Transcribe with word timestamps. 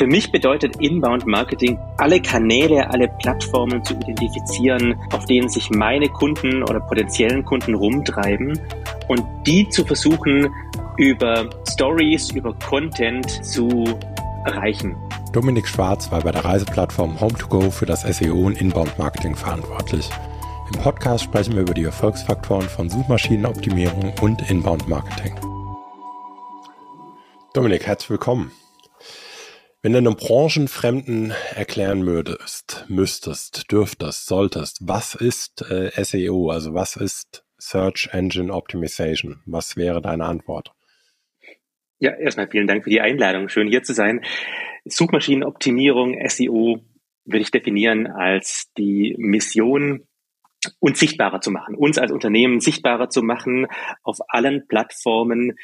Für 0.00 0.06
mich 0.06 0.32
bedeutet 0.32 0.76
Inbound 0.76 1.26
Marketing, 1.26 1.78
alle 1.98 2.22
Kanäle, 2.22 2.88
alle 2.88 3.06
Plattformen 3.20 3.84
zu 3.84 3.92
identifizieren, 3.92 4.98
auf 5.12 5.26
denen 5.26 5.50
sich 5.50 5.68
meine 5.68 6.08
Kunden 6.08 6.62
oder 6.62 6.80
potenziellen 6.80 7.44
Kunden 7.44 7.74
rumtreiben 7.74 8.58
und 9.08 9.22
die 9.46 9.68
zu 9.68 9.84
versuchen, 9.84 10.48
über 10.96 11.50
Stories, 11.68 12.30
über 12.30 12.54
Content 12.66 13.44
zu 13.44 13.84
erreichen. 14.46 14.96
Dominik 15.34 15.68
Schwarz 15.68 16.10
war 16.10 16.22
bei 16.22 16.32
der 16.32 16.46
Reiseplattform 16.46 17.18
Home2Go 17.18 17.70
für 17.70 17.84
das 17.84 18.00
SEO 18.00 18.46
und 18.46 18.58
Inbound 18.58 18.98
Marketing 18.98 19.36
verantwortlich. 19.36 20.08
Im 20.72 20.80
Podcast 20.80 21.24
sprechen 21.24 21.56
wir 21.56 21.60
über 21.60 21.74
die 21.74 21.84
Erfolgsfaktoren 21.84 22.70
von 22.70 22.88
Suchmaschinenoptimierung 22.88 24.14
und 24.22 24.50
Inbound 24.50 24.88
Marketing. 24.88 25.34
Dominik, 27.52 27.86
herzlich 27.86 28.08
willkommen. 28.08 28.50
Wenn 29.82 29.92
du 29.92 29.98
einem 29.98 30.16
Branchenfremden 30.16 31.32
erklären 31.54 32.04
würdest, 32.04 32.84
müsstest, 32.88 33.72
dürftest, 33.72 34.26
solltest, 34.26 34.86
was 34.86 35.14
ist 35.14 35.62
äh, 35.70 35.90
SEO, 36.04 36.50
also 36.50 36.74
was 36.74 36.96
ist 36.96 37.46
Search 37.56 38.10
Engine 38.12 38.52
Optimization? 38.52 39.40
Was 39.46 39.78
wäre 39.78 40.02
deine 40.02 40.26
Antwort? 40.26 40.72
Ja, 41.98 42.12
erstmal 42.12 42.50
vielen 42.50 42.66
Dank 42.66 42.84
für 42.84 42.90
die 42.90 43.00
Einladung. 43.00 43.48
Schön 43.48 43.68
hier 43.68 43.82
zu 43.82 43.94
sein. 43.94 44.20
Suchmaschinenoptimierung, 44.84 46.14
SEO, 46.28 46.80
würde 47.24 47.42
ich 47.42 47.50
definieren 47.50 48.06
als 48.06 48.70
die 48.76 49.14
Mission, 49.16 50.06
uns 50.78 51.00
sichtbarer 51.00 51.40
zu 51.40 51.50
machen, 51.50 51.74
uns 51.74 51.96
als 51.96 52.12
Unternehmen 52.12 52.60
sichtbarer 52.60 53.08
zu 53.08 53.22
machen 53.22 53.66
auf 54.02 54.18
allen 54.28 54.66
Plattformen, 54.68 55.54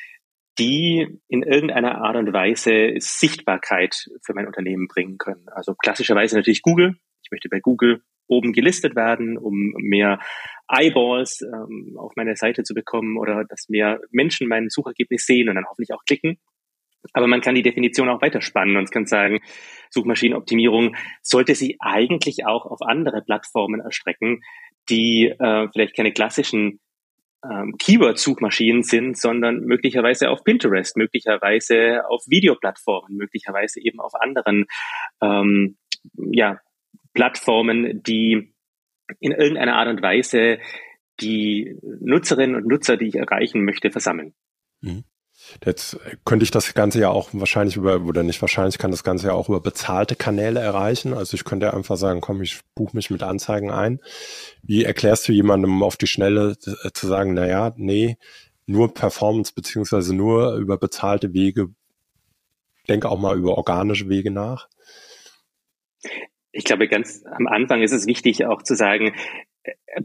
die 0.59 1.21
in 1.29 1.43
irgendeiner 1.43 1.97
Art 2.03 2.17
und 2.17 2.33
Weise 2.33 2.95
Sichtbarkeit 2.99 4.09
für 4.25 4.35
mein 4.35 4.47
Unternehmen 4.47 4.89
bringen 4.89 5.19
können. 5.19 5.47
Also 5.51 5.75
klassischerweise 5.75 6.37
natürlich 6.37 6.63
Google. 6.63 6.97
Ich 7.23 7.31
möchte 7.31 7.49
bei 7.49 7.61
Google 7.61 8.03
oben 8.29 8.53
gelistet 8.53 8.97
werden, 8.97 9.39
um 9.39 9.73
mehr 9.79 10.19
Eyeballs 10.69 11.43
ähm, 11.43 11.97
auf 11.99 12.13
meine 12.17 12.37
Seite 12.37 12.63
zu 12.65 12.75
bekommen 12.75 13.19
oder 13.19 13.45
dass 13.45 13.69
mehr 13.69 14.01
Menschen 14.11 14.49
mein 14.49 14.69
Suchergebnis 14.69 15.27
sehen 15.27 15.49
und 15.49 15.55
dann 15.55 15.67
hoffentlich 15.69 15.93
auch 15.93 16.05
klicken. 16.05 16.39
Aber 17.13 17.29
man 17.29 17.41
kann 17.41 17.55
die 17.55 17.63
Definition 17.63 18.09
auch 18.09 18.21
weiterspannen 18.21 18.77
und 18.77 18.91
kann 18.91 19.07
sagen, 19.07 19.39
Suchmaschinenoptimierung 19.91 20.97
sollte 21.23 21.55
sie 21.55 21.77
eigentlich 21.79 22.47
auch 22.47 22.67
auf 22.67 22.83
andere 22.83 23.23
Plattformen 23.23 23.81
erstrecken, 23.81 24.43
die 24.89 25.27
äh, 25.27 25.69
vielleicht 25.73 25.95
keine 25.95 26.13
klassischen 26.13 26.81
ähm, 27.45 27.75
Keyword-Suchmaschinen 27.79 28.83
sind, 28.83 29.19
sondern 29.19 29.61
möglicherweise 29.61 30.31
auf 30.31 30.45
Pinterest, 30.45 30.97
möglicherweise 30.97 32.09
auf 32.09 32.23
Videoplattformen, 32.27 33.17
möglicherweise 33.17 33.81
eben 33.81 34.01
auf 34.01 34.15
anderen 34.15 34.67
ähm, 35.21 35.77
ja, 36.17 36.61
Plattformen, 37.15 38.03
die 38.03 38.55
in 39.21 39.33
irgendeiner 39.33 39.77
Art 39.77 39.89
und 39.89 40.03
Weise 40.03 40.59
die 41.21 41.77
Nutzerinnen 42.01 42.57
und 42.57 42.67
Nutzer, 42.67 42.97
die 42.97 43.07
ich 43.07 43.17
erreichen 43.17 43.65
möchte, 43.65 43.91
versammeln. 43.91 44.35
Mhm. 44.81 45.05
Jetzt 45.65 45.99
könnte 46.25 46.45
ich 46.45 46.51
das 46.51 46.75
Ganze 46.75 47.01
ja 47.01 47.11
auch 47.11 47.31
wahrscheinlich 47.33 47.77
über, 47.77 48.01
oder 48.03 48.23
nicht 48.23 48.41
wahrscheinlich, 48.41 48.79
kann 48.79 48.91
das 48.91 49.05
Ganze 49.05 49.29
ja 49.29 49.33
auch 49.33 49.49
über 49.49 49.61
bezahlte 49.61 50.17
Kanäle 50.17 50.61
erreichen. 50.61 51.15
Also 51.15 51.35
ich 51.35 51.45
könnte 51.45 51.73
einfach 51.73 51.97
sagen, 51.97 52.21
komm, 52.21 52.43
ich 52.43 52.61
buche 52.75 52.97
mich 52.97 53.11
mit 53.11 53.23
Anzeigen 53.23 53.71
ein. 53.71 54.01
Wie 54.63 54.85
erklärst 54.85 55.29
du 55.29 55.33
jemandem 55.33 55.83
auf 55.83 55.97
die 55.97 56.07
Schnelle 56.07 56.57
äh, 56.85 56.91
zu 56.93 57.07
sagen, 57.07 57.35
na 57.35 57.47
ja, 57.47 57.73
nee, 57.77 58.17
nur 58.67 58.93
Performance 58.93 59.53
beziehungsweise 59.55 60.15
nur 60.15 60.55
über 60.55 60.77
bezahlte 60.77 61.33
Wege, 61.33 61.69
denke 62.89 63.09
auch 63.09 63.19
mal 63.19 63.37
über 63.37 63.57
organische 63.57 64.09
Wege 64.09 64.31
nach? 64.31 64.69
Ich 66.53 66.65
glaube, 66.65 66.89
ganz 66.89 67.23
am 67.27 67.47
Anfang 67.47 67.83
ist 67.83 67.93
es 67.93 68.07
wichtig 68.07 68.47
auch 68.47 68.63
zu 68.63 68.75
sagen, 68.75 69.13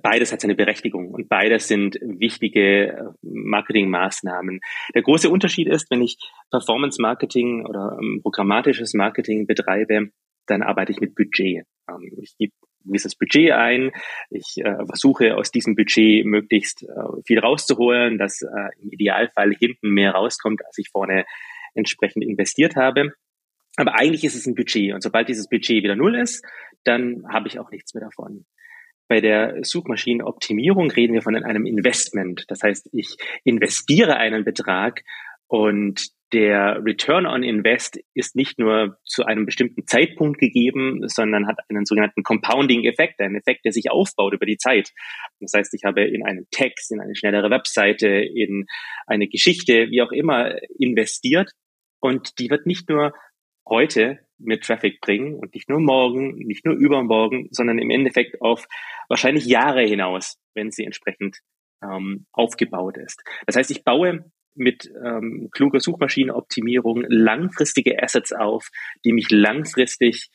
beides 0.02 0.32
hat 0.32 0.42
seine 0.42 0.56
Berechtigung 0.56 1.10
und 1.10 1.30
beides 1.30 1.68
sind 1.68 1.98
wichtige 2.02 2.88
äh, 2.88 3.04
Marketingmaßnahmen. 3.22 4.60
Der 4.94 5.02
große 5.02 5.30
Unterschied 5.30 5.68
ist, 5.68 5.90
wenn 5.92 6.02
ich 6.02 6.18
Performance 6.50 7.02
Marketing 7.02 7.66
oder 7.66 7.98
ähm, 8.02 8.20
programmatisches 8.22 8.94
Marketing 8.94 9.48
betreibe, 9.48 10.10
dann 10.48 10.64
arbeite 10.64 10.92
ich 10.92 11.00
mit 11.00 11.16
Budget. 11.16 11.66
Ähm, 11.90 12.12
ich 12.22 12.36
gebe 12.38 12.54
ein 12.84 12.88
gewisses 12.88 13.16
Budget 13.16 13.52
ein. 13.52 13.92
Ich 14.30 14.58
äh, 14.58 14.86
versuche 14.86 15.36
aus 15.36 15.52
diesem 15.52 15.76
Budget 15.76 16.26
möglichst 16.26 16.84
äh, 16.84 17.22
viel 17.26 17.40
rauszuholen, 17.40 18.18
dass 18.18 18.42
äh, 18.42 18.82
im 18.82 18.92
Idealfall 18.92 19.54
hinten 19.54 19.90
mehr 19.90 20.12
rauskommt, 20.12 20.66
als 20.66 20.78
ich 20.78 20.90
vorne 20.90 21.26
entsprechend 21.74 22.24
investiert 22.24 22.76
habe. 22.76 23.14
Aber 23.78 23.98
eigentlich 23.98 24.24
ist 24.24 24.36
es 24.36 24.46
ein 24.46 24.56
Budget 24.56 24.94
und 24.94 25.02
sobald 25.02 25.30
dieses 25.30 25.48
Budget 25.48 25.84
wieder 25.84 25.96
null 25.96 26.16
ist, 26.16 26.46
dann 26.84 27.24
habe 27.32 27.48
ich 27.48 27.60
auch 27.60 27.72
nichts 27.72 27.94
mehr 27.94 28.04
davon. 28.04 28.46
Bei 29.08 29.20
der 29.20 29.64
Suchmaschinenoptimierung 29.64 30.90
reden 30.92 31.14
wir 31.14 31.22
von 31.22 31.36
einem 31.36 31.66
Investment. 31.66 32.46
Das 32.48 32.64
heißt, 32.64 32.90
ich 32.94 33.18
investiere 33.44 34.18
einen 34.18 34.46
Betrag 34.46 35.04
und 35.48 36.12
der 36.32 36.82
Return 36.86 37.26
on 37.26 37.44
Invest 37.44 38.00
ist 38.14 38.38
nicht 38.38 38.58
nur 38.58 38.98
zu 39.04 39.26
einem 39.26 39.46
bestimmten 39.46 39.86
Zeitpunkt 39.86 40.40
gegeben, 40.40 41.02
sondern 41.10 41.46
hat 41.46 41.58
einen 41.68 41.86
sogenannten 41.86 42.24
Compounding-Effekt, 42.24 43.20
einen 43.20 43.36
Effekt, 43.36 43.66
der 43.66 43.74
sich 43.74 43.92
aufbaut 43.92 44.34
über 44.34 44.46
die 44.46 44.56
Zeit. 44.56 44.92
Das 45.42 45.52
heißt, 45.54 45.74
ich 45.74 45.84
habe 45.84 46.04
in 46.04 46.24
einen 46.24 46.48
Text, 46.52 46.92
in 46.92 47.02
eine 47.02 47.16
schnellere 47.16 47.50
Webseite, 47.50 48.08
in 48.08 48.66
eine 49.08 49.28
Geschichte, 49.28 49.90
wie 49.90 50.02
auch 50.02 50.14
immer, 50.14 50.56
investiert 50.80 51.52
und 52.00 52.40
die 52.40 52.50
wird 52.50 52.66
nicht 52.66 52.90
nur 52.90 53.14
heute 53.72 54.20
mir 54.38 54.60
Traffic 54.60 55.02
bringen 55.02 55.36
und 55.36 55.56
nicht 55.56 55.70
nur 55.70 55.80
morgen, 55.80 56.36
nicht 56.36 56.66
nur 56.66 56.76
übermorgen, 56.76 57.48
sondern 57.52 57.80
im 57.80 57.90
Endeffekt 57.90 58.42
auf 58.42 58.68
wahrscheinlich 59.08 59.46
Jahre 59.46 59.82
hinaus, 59.82 60.38
wenn 60.54 60.72
sie 60.72 60.84
entsprechend 60.84 61.40
ähm, 61.82 62.26
aufgebaut 62.32 62.98
ist. 62.98 63.24
Das 63.48 63.56
heißt, 63.56 63.72
ich 63.72 63.84
baue 63.84 64.26
mit 64.54 64.92
ähm, 65.04 65.50
kluger 65.52 65.80
Suchmaschinenoptimierung 65.80 67.06
langfristige 67.08 68.04
Assets 68.04 68.34
auf, 68.34 68.70
die 69.06 69.14
mich 69.14 69.32
langfristig 69.32 70.30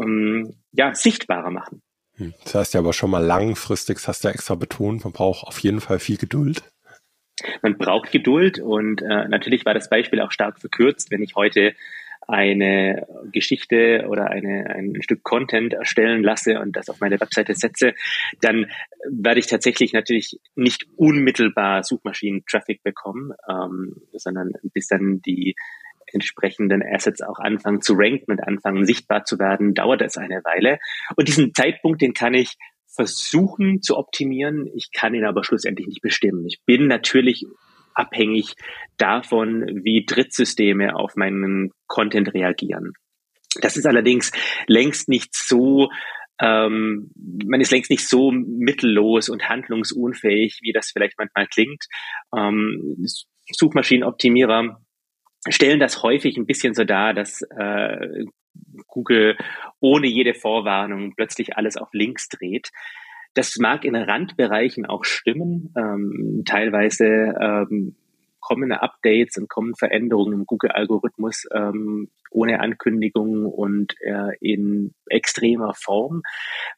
ähm, 0.00 0.54
ja, 0.72 0.94
sichtbarer 0.94 1.50
machen. 1.50 1.82
Hm, 2.14 2.34
das 2.44 2.54
heißt 2.54 2.74
ja 2.74 2.80
aber 2.80 2.92
schon 2.92 3.10
mal 3.10 3.24
langfristig, 3.24 3.96
das 3.96 4.08
hast 4.08 4.24
du 4.24 4.28
ja 4.28 4.34
extra 4.34 4.54
betont, 4.54 5.04
man 5.04 5.12
braucht 5.12 5.46
auf 5.46 5.58
jeden 5.58 5.80
Fall 5.80 5.98
viel 5.98 6.16
Geduld. 6.16 6.62
Man 7.62 7.78
braucht 7.78 8.10
Geduld 8.10 8.58
und 8.60 9.02
äh, 9.02 9.28
natürlich 9.28 9.64
war 9.64 9.74
das 9.74 9.88
Beispiel 9.88 10.20
auch 10.20 10.32
stark 10.32 10.60
verkürzt, 10.60 11.10
wenn 11.10 11.22
ich 11.22 11.36
heute 11.36 11.74
eine 12.28 13.06
Geschichte 13.32 14.04
oder 14.08 14.30
eine, 14.30 14.66
ein 14.66 15.02
Stück 15.02 15.22
Content 15.22 15.72
erstellen 15.72 16.22
lasse 16.22 16.60
und 16.60 16.76
das 16.76 16.90
auf 16.90 17.00
meine 17.00 17.18
Webseite 17.18 17.54
setze, 17.54 17.94
dann 18.42 18.66
werde 19.10 19.40
ich 19.40 19.46
tatsächlich 19.46 19.94
natürlich 19.94 20.38
nicht 20.54 20.86
unmittelbar 20.96 21.82
Suchmaschinen-Traffic 21.82 22.82
bekommen, 22.82 23.32
ähm, 23.48 23.96
sondern 24.12 24.52
bis 24.62 24.88
dann 24.88 25.22
die 25.22 25.56
entsprechenden 26.12 26.82
Assets 26.82 27.22
auch 27.22 27.38
anfangen 27.38 27.80
zu 27.80 27.94
ranken 27.96 28.32
und 28.32 28.40
anfangen 28.40 28.84
sichtbar 28.84 29.24
zu 29.24 29.38
werden, 29.38 29.74
dauert 29.74 30.02
es 30.02 30.18
eine 30.18 30.42
Weile. 30.44 30.78
Und 31.16 31.28
diesen 31.28 31.54
Zeitpunkt, 31.54 32.02
den 32.02 32.12
kann 32.12 32.34
ich 32.34 32.56
versuchen 32.86 33.80
zu 33.80 33.96
optimieren. 33.96 34.66
Ich 34.74 34.90
kann 34.92 35.14
ihn 35.14 35.24
aber 35.24 35.44
schlussendlich 35.44 35.86
nicht 35.86 36.02
bestimmen. 36.02 36.46
Ich 36.46 36.60
bin 36.66 36.88
natürlich 36.88 37.46
abhängig 37.98 38.54
davon, 38.96 39.82
wie 39.84 40.04
Drittsysteme 40.06 40.94
auf 40.96 41.16
meinen 41.16 41.70
Content 41.86 42.32
reagieren. 42.32 42.92
Das 43.60 43.76
ist 43.76 43.86
allerdings 43.86 44.30
längst 44.66 45.08
nicht 45.08 45.34
so, 45.34 45.90
ähm, 46.40 47.10
man 47.46 47.60
ist 47.60 47.72
längst 47.72 47.90
nicht 47.90 48.08
so 48.08 48.30
mittellos 48.30 49.28
und 49.28 49.48
handlungsunfähig, 49.48 50.60
wie 50.62 50.72
das 50.72 50.90
vielleicht 50.92 51.18
manchmal 51.18 51.46
klingt. 51.46 51.84
Ähm, 52.36 53.04
Suchmaschinenoptimierer 53.50 54.80
stellen 55.48 55.80
das 55.80 56.02
häufig 56.02 56.36
ein 56.36 56.46
bisschen 56.46 56.74
so 56.74 56.84
dar, 56.84 57.14
dass 57.14 57.42
äh, 57.42 58.24
Google 58.86 59.36
ohne 59.80 60.06
jede 60.06 60.34
Vorwarnung 60.34 61.14
plötzlich 61.16 61.56
alles 61.56 61.76
auf 61.76 61.88
Links 61.92 62.28
dreht. 62.28 62.70
Das 63.38 63.56
mag 63.58 63.84
in 63.84 63.94
Randbereichen 63.94 64.84
auch 64.84 65.04
stimmen. 65.04 65.72
Ähm, 65.76 66.42
teilweise 66.44 67.04
ähm, 67.40 67.94
kommen 68.40 68.72
Updates 68.72 69.36
und 69.36 69.48
kommen 69.48 69.76
Veränderungen 69.76 70.40
im 70.40 70.44
Google-Algorithmus 70.44 71.46
ähm, 71.54 72.10
ohne 72.32 72.58
Ankündigung 72.58 73.46
und 73.46 73.94
äh, 74.00 74.36
in 74.40 74.92
extremer 75.08 75.72
Form. 75.74 76.22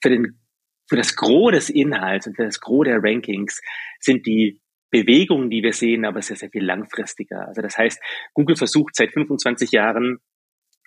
Für, 0.02 0.10
den, 0.10 0.38
für 0.86 0.96
das 0.96 1.16
Gros 1.16 1.50
des 1.52 1.70
Inhalts 1.70 2.26
und 2.26 2.36
für 2.36 2.44
das 2.44 2.60
Gros 2.60 2.84
der 2.84 3.02
Rankings 3.02 3.62
sind 3.98 4.26
die 4.26 4.60
Bewegungen, 4.90 5.48
die 5.48 5.62
wir 5.62 5.72
sehen, 5.72 6.04
aber 6.04 6.20
sehr, 6.20 6.36
sehr 6.36 6.50
viel 6.50 6.66
langfristiger. 6.66 7.48
Also 7.48 7.62
das 7.62 7.78
heißt, 7.78 8.02
Google 8.34 8.56
versucht 8.56 8.94
seit 8.96 9.14
25 9.14 9.70
Jahren 9.70 10.18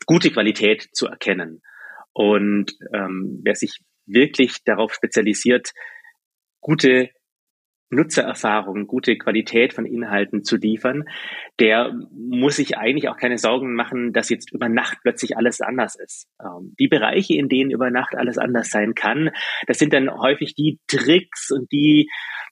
gute 0.05 0.29
Qualität 0.29 0.87
zu 0.93 1.07
erkennen. 1.07 1.63
Und 2.13 2.77
ähm, 2.93 3.41
wer 3.43 3.55
sich 3.55 3.79
wirklich 4.05 4.63
darauf 4.65 4.93
spezialisiert, 4.93 5.71
gute 6.61 7.09
Nutzererfahrung, 7.93 8.87
gute 8.87 9.17
Qualität 9.17 9.73
von 9.73 9.85
Inhalten 9.85 10.43
zu 10.43 10.57
liefern, 10.57 11.03
der 11.59 11.93
muss 12.11 12.57
sich 12.57 12.77
eigentlich 12.77 13.07
auch 13.07 13.17
keine 13.17 13.37
Sorgen 13.37 13.75
machen, 13.75 14.13
dass 14.13 14.29
jetzt 14.29 14.51
über 14.51 14.67
Nacht 14.67 14.97
plötzlich 15.03 15.37
alles 15.37 15.61
anders 15.61 15.95
ist. 15.95 16.27
Ähm, 16.41 16.73
die 16.79 16.87
Bereiche, 16.87 17.35
in 17.35 17.49
denen 17.49 17.71
über 17.71 17.89
Nacht 17.89 18.15
alles 18.15 18.37
anders 18.37 18.69
sein 18.69 18.95
kann, 18.95 19.29
das 19.67 19.77
sind 19.77 19.93
dann 19.93 20.09
häufig 20.09 20.55
die 20.55 20.79
Tricks 20.87 21.51
und 21.51 21.71
die, 21.71 22.09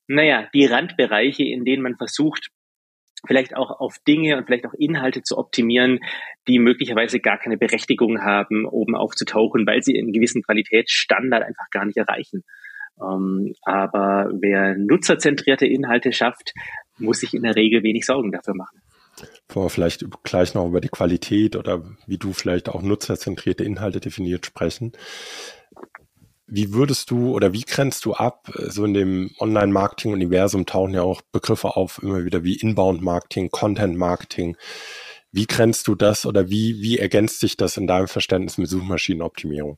naja, 0.07 0.47
die 0.53 0.65
Randbereiche, 0.65 1.43
in 1.43 1.65
denen 1.65 1.83
man 1.83 1.97
versucht, 1.97 2.49
vielleicht 3.25 3.55
auch 3.55 3.79
auf 3.79 3.97
Dinge 4.07 4.37
und 4.37 4.45
vielleicht 4.45 4.65
auch 4.65 4.73
Inhalte 4.73 5.21
zu 5.21 5.37
optimieren, 5.37 5.99
die 6.47 6.59
möglicherweise 6.59 7.19
gar 7.19 7.37
keine 7.37 7.57
Berechtigung 7.57 8.21
haben, 8.21 8.65
oben 8.65 8.95
aufzutauchen, 8.95 9.65
weil 9.67 9.81
sie 9.83 9.97
einen 9.97 10.11
gewissen 10.11 10.41
Qualitätsstandard 10.41 11.43
einfach 11.43 11.69
gar 11.69 11.85
nicht 11.85 11.97
erreichen. 11.97 12.43
Ähm, 13.01 13.53
aber 13.63 14.31
wer 14.39 14.75
nutzerzentrierte 14.75 15.65
Inhalte 15.65 16.11
schafft, 16.13 16.53
muss 16.97 17.19
sich 17.19 17.33
in 17.33 17.43
der 17.43 17.55
Regel 17.55 17.83
wenig 17.83 18.05
Sorgen 18.05 18.31
dafür 18.31 18.55
machen. 18.55 18.81
Bevor 19.47 19.65
wir 19.65 19.69
vielleicht 19.69 20.05
gleich 20.23 20.53
noch 20.53 20.67
über 20.67 20.81
die 20.81 20.89
Qualität 20.89 21.55
oder 21.55 21.83
wie 22.07 22.17
du 22.17 22.33
vielleicht 22.33 22.69
auch 22.69 22.81
nutzerzentrierte 22.81 23.63
Inhalte 23.63 23.99
definiert 23.99 24.45
sprechen. 24.45 24.93
Wie 26.53 26.73
würdest 26.73 27.09
du 27.11 27.33
oder 27.33 27.53
wie 27.53 27.61
grenzt 27.61 28.03
du 28.03 28.13
ab? 28.13 28.51
So 28.55 28.83
in 28.83 28.93
dem 28.93 29.31
Online-Marketing-Universum 29.39 30.65
tauchen 30.65 30.93
ja 30.93 31.01
auch 31.01 31.21
Begriffe 31.31 31.77
auf, 31.77 32.03
immer 32.03 32.25
wieder 32.25 32.43
wie 32.43 32.55
Inbound-Marketing, 32.55 33.51
Content-Marketing. 33.51 34.57
Wie 35.31 35.47
grenzt 35.47 35.87
du 35.87 35.95
das 35.95 36.25
oder 36.25 36.49
wie, 36.49 36.81
wie 36.81 36.97
ergänzt 36.97 37.39
sich 37.39 37.55
das 37.55 37.77
in 37.77 37.87
deinem 37.87 38.09
Verständnis 38.09 38.57
mit 38.57 38.67
Suchmaschinenoptimierung? 38.67 39.77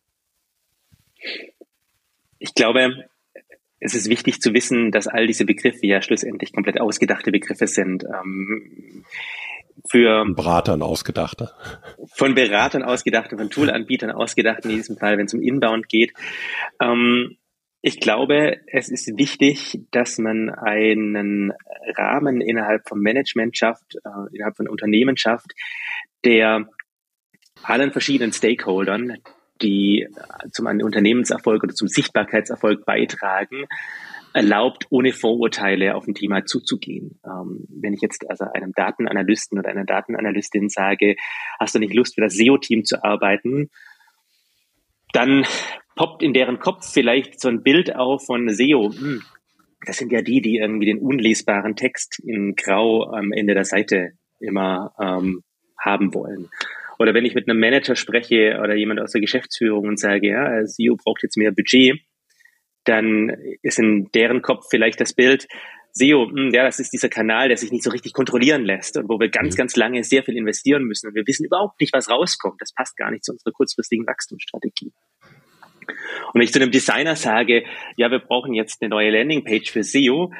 Ich 2.39 2.55
glaube, 2.55 3.05
es 3.79 3.93
ist 3.93 4.09
wichtig 4.09 4.41
zu 4.41 4.55
wissen, 4.55 4.89
dass 4.89 5.07
all 5.07 5.27
diese 5.27 5.45
Begriffe 5.45 5.85
ja 5.85 6.01
schlussendlich 6.01 6.53
komplett 6.53 6.81
ausgedachte 6.81 7.31
Begriffe 7.31 7.67
sind. 7.67 8.03
Ähm, 8.03 9.05
für 9.89 10.25
Beratern 10.25 10.81
ausgedachte. 10.81 11.51
Von 12.13 12.35
Beratern 12.35 12.83
ausgedachte, 12.83 13.37
von 13.37 13.49
Toolanbietern 13.49 14.11
ausgedachte, 14.11 14.69
in 14.69 14.75
diesem 14.75 14.97
Fall, 14.97 15.17
wenn 15.17 15.25
es 15.25 15.33
um 15.33 15.41
Inbound 15.41 15.89
geht. 15.89 16.13
Ähm, 16.81 17.37
ich 17.81 17.99
glaube, 17.99 18.61
es 18.67 18.89
ist 18.89 19.17
wichtig, 19.17 19.81
dass 19.91 20.17
man 20.17 20.49
einen 20.49 21.51
Rahmen 21.97 22.39
innerhalb 22.39 22.87
vom 22.87 22.99
Management 22.99 23.57
schafft, 23.57 23.95
äh, 23.95 24.35
innerhalb 24.35 24.55
von 24.55 24.69
Unternehmen 24.69 25.17
schafft, 25.17 25.51
der 26.23 26.69
allen 27.61 27.91
verschiedenen 27.91 28.31
Stakeholdern, 28.31 29.17
die 29.61 30.07
zum 30.51 30.67
Unternehmenserfolg 30.67 31.63
oder 31.63 31.73
zum 31.73 31.87
Sichtbarkeitserfolg 31.87 32.85
beitragen, 32.85 33.65
erlaubt, 34.33 34.87
ohne 34.89 35.13
Vorurteile 35.13 35.95
auf 35.95 36.07
ein 36.07 36.15
Thema 36.15 36.45
zuzugehen. 36.45 37.19
Ähm, 37.25 37.65
wenn 37.69 37.93
ich 37.93 38.01
jetzt 38.01 38.29
also 38.29 38.45
einem 38.45 38.71
Datenanalysten 38.73 39.59
oder 39.59 39.69
einer 39.69 39.85
Datenanalystin 39.85 40.69
sage, 40.69 41.15
hast 41.59 41.75
du 41.75 41.79
nicht 41.79 41.93
Lust, 41.93 42.15
für 42.15 42.21
das 42.21 42.33
SEO-Team 42.33 42.83
zu 42.83 43.03
arbeiten, 43.03 43.69
dann 45.13 45.45
poppt 45.95 46.23
in 46.23 46.33
deren 46.33 46.59
Kopf 46.59 46.91
vielleicht 46.91 47.39
so 47.39 47.49
ein 47.49 47.63
Bild 47.63 47.95
auf 47.95 48.25
von 48.25 48.49
SEO. 48.49 48.91
Hm, 48.91 49.21
das 49.85 49.97
sind 49.97 50.11
ja 50.11 50.21
die, 50.21 50.41
die 50.41 50.57
irgendwie 50.57 50.87
den 50.87 50.99
unlesbaren 50.99 51.75
Text 51.75 52.19
in 52.19 52.55
Grau 52.55 53.03
am 53.11 53.31
Ende 53.31 53.53
der 53.53 53.65
Seite 53.65 54.13
immer 54.39 54.93
ähm, 54.99 55.43
haben 55.79 56.13
wollen. 56.13 56.49
Oder 56.99 57.13
wenn 57.13 57.25
ich 57.25 57.35
mit 57.35 57.49
einem 57.49 57.59
Manager 57.59 57.95
spreche 57.95 58.59
oder 58.63 58.75
jemand 58.75 58.99
aus 58.99 59.11
der 59.11 59.21
Geschäftsführung 59.21 59.87
und 59.87 59.99
sage, 59.99 60.29
ja, 60.29 60.65
SEO 60.65 60.95
braucht 60.95 61.23
jetzt 61.23 61.37
mehr 61.37 61.51
Budget, 61.51 61.99
dann 62.83 63.29
ist 63.61 63.79
in 63.79 64.09
deren 64.13 64.41
Kopf 64.41 64.67
vielleicht 64.69 64.99
das 64.99 65.13
Bild, 65.13 65.47
SEO, 65.95 66.27
hm, 66.27 66.51
ja, 66.53 66.63
das 66.63 66.79
ist 66.79 66.91
dieser 66.91 67.09
Kanal, 67.09 67.49
der 67.49 67.57
sich 67.57 67.71
nicht 67.71 67.83
so 67.83 67.91
richtig 67.91 68.13
kontrollieren 68.13 68.63
lässt 68.63 68.97
und 68.97 69.09
wo 69.09 69.19
wir 69.19 69.29
ganz, 69.29 69.53
mhm. 69.53 69.57
ganz 69.57 69.75
lange 69.75 70.03
sehr 70.03 70.23
viel 70.23 70.35
investieren 70.35 70.83
müssen 70.83 71.07
und 71.07 71.15
wir 71.15 71.25
wissen 71.27 71.45
überhaupt 71.45 71.79
nicht, 71.79 71.93
was 71.93 72.09
rauskommt. 72.09 72.59
Das 72.59 72.73
passt 72.73 72.97
gar 72.97 73.11
nicht 73.11 73.23
zu 73.23 73.31
unserer 73.31 73.51
kurzfristigen 73.51 74.07
Wachstumsstrategie. 74.07 74.91
Und 75.85 76.33
wenn 76.33 76.41
ich 76.41 76.51
zu 76.51 76.59
einem 76.59 76.71
Designer 76.71 77.15
sage, 77.15 77.65
ja, 77.95 78.09
wir 78.09 78.19
brauchen 78.19 78.53
jetzt 78.53 78.81
eine 78.81 78.89
neue 78.89 79.11
Landingpage 79.11 79.69
für 79.69 79.83
SEO, 79.83 80.31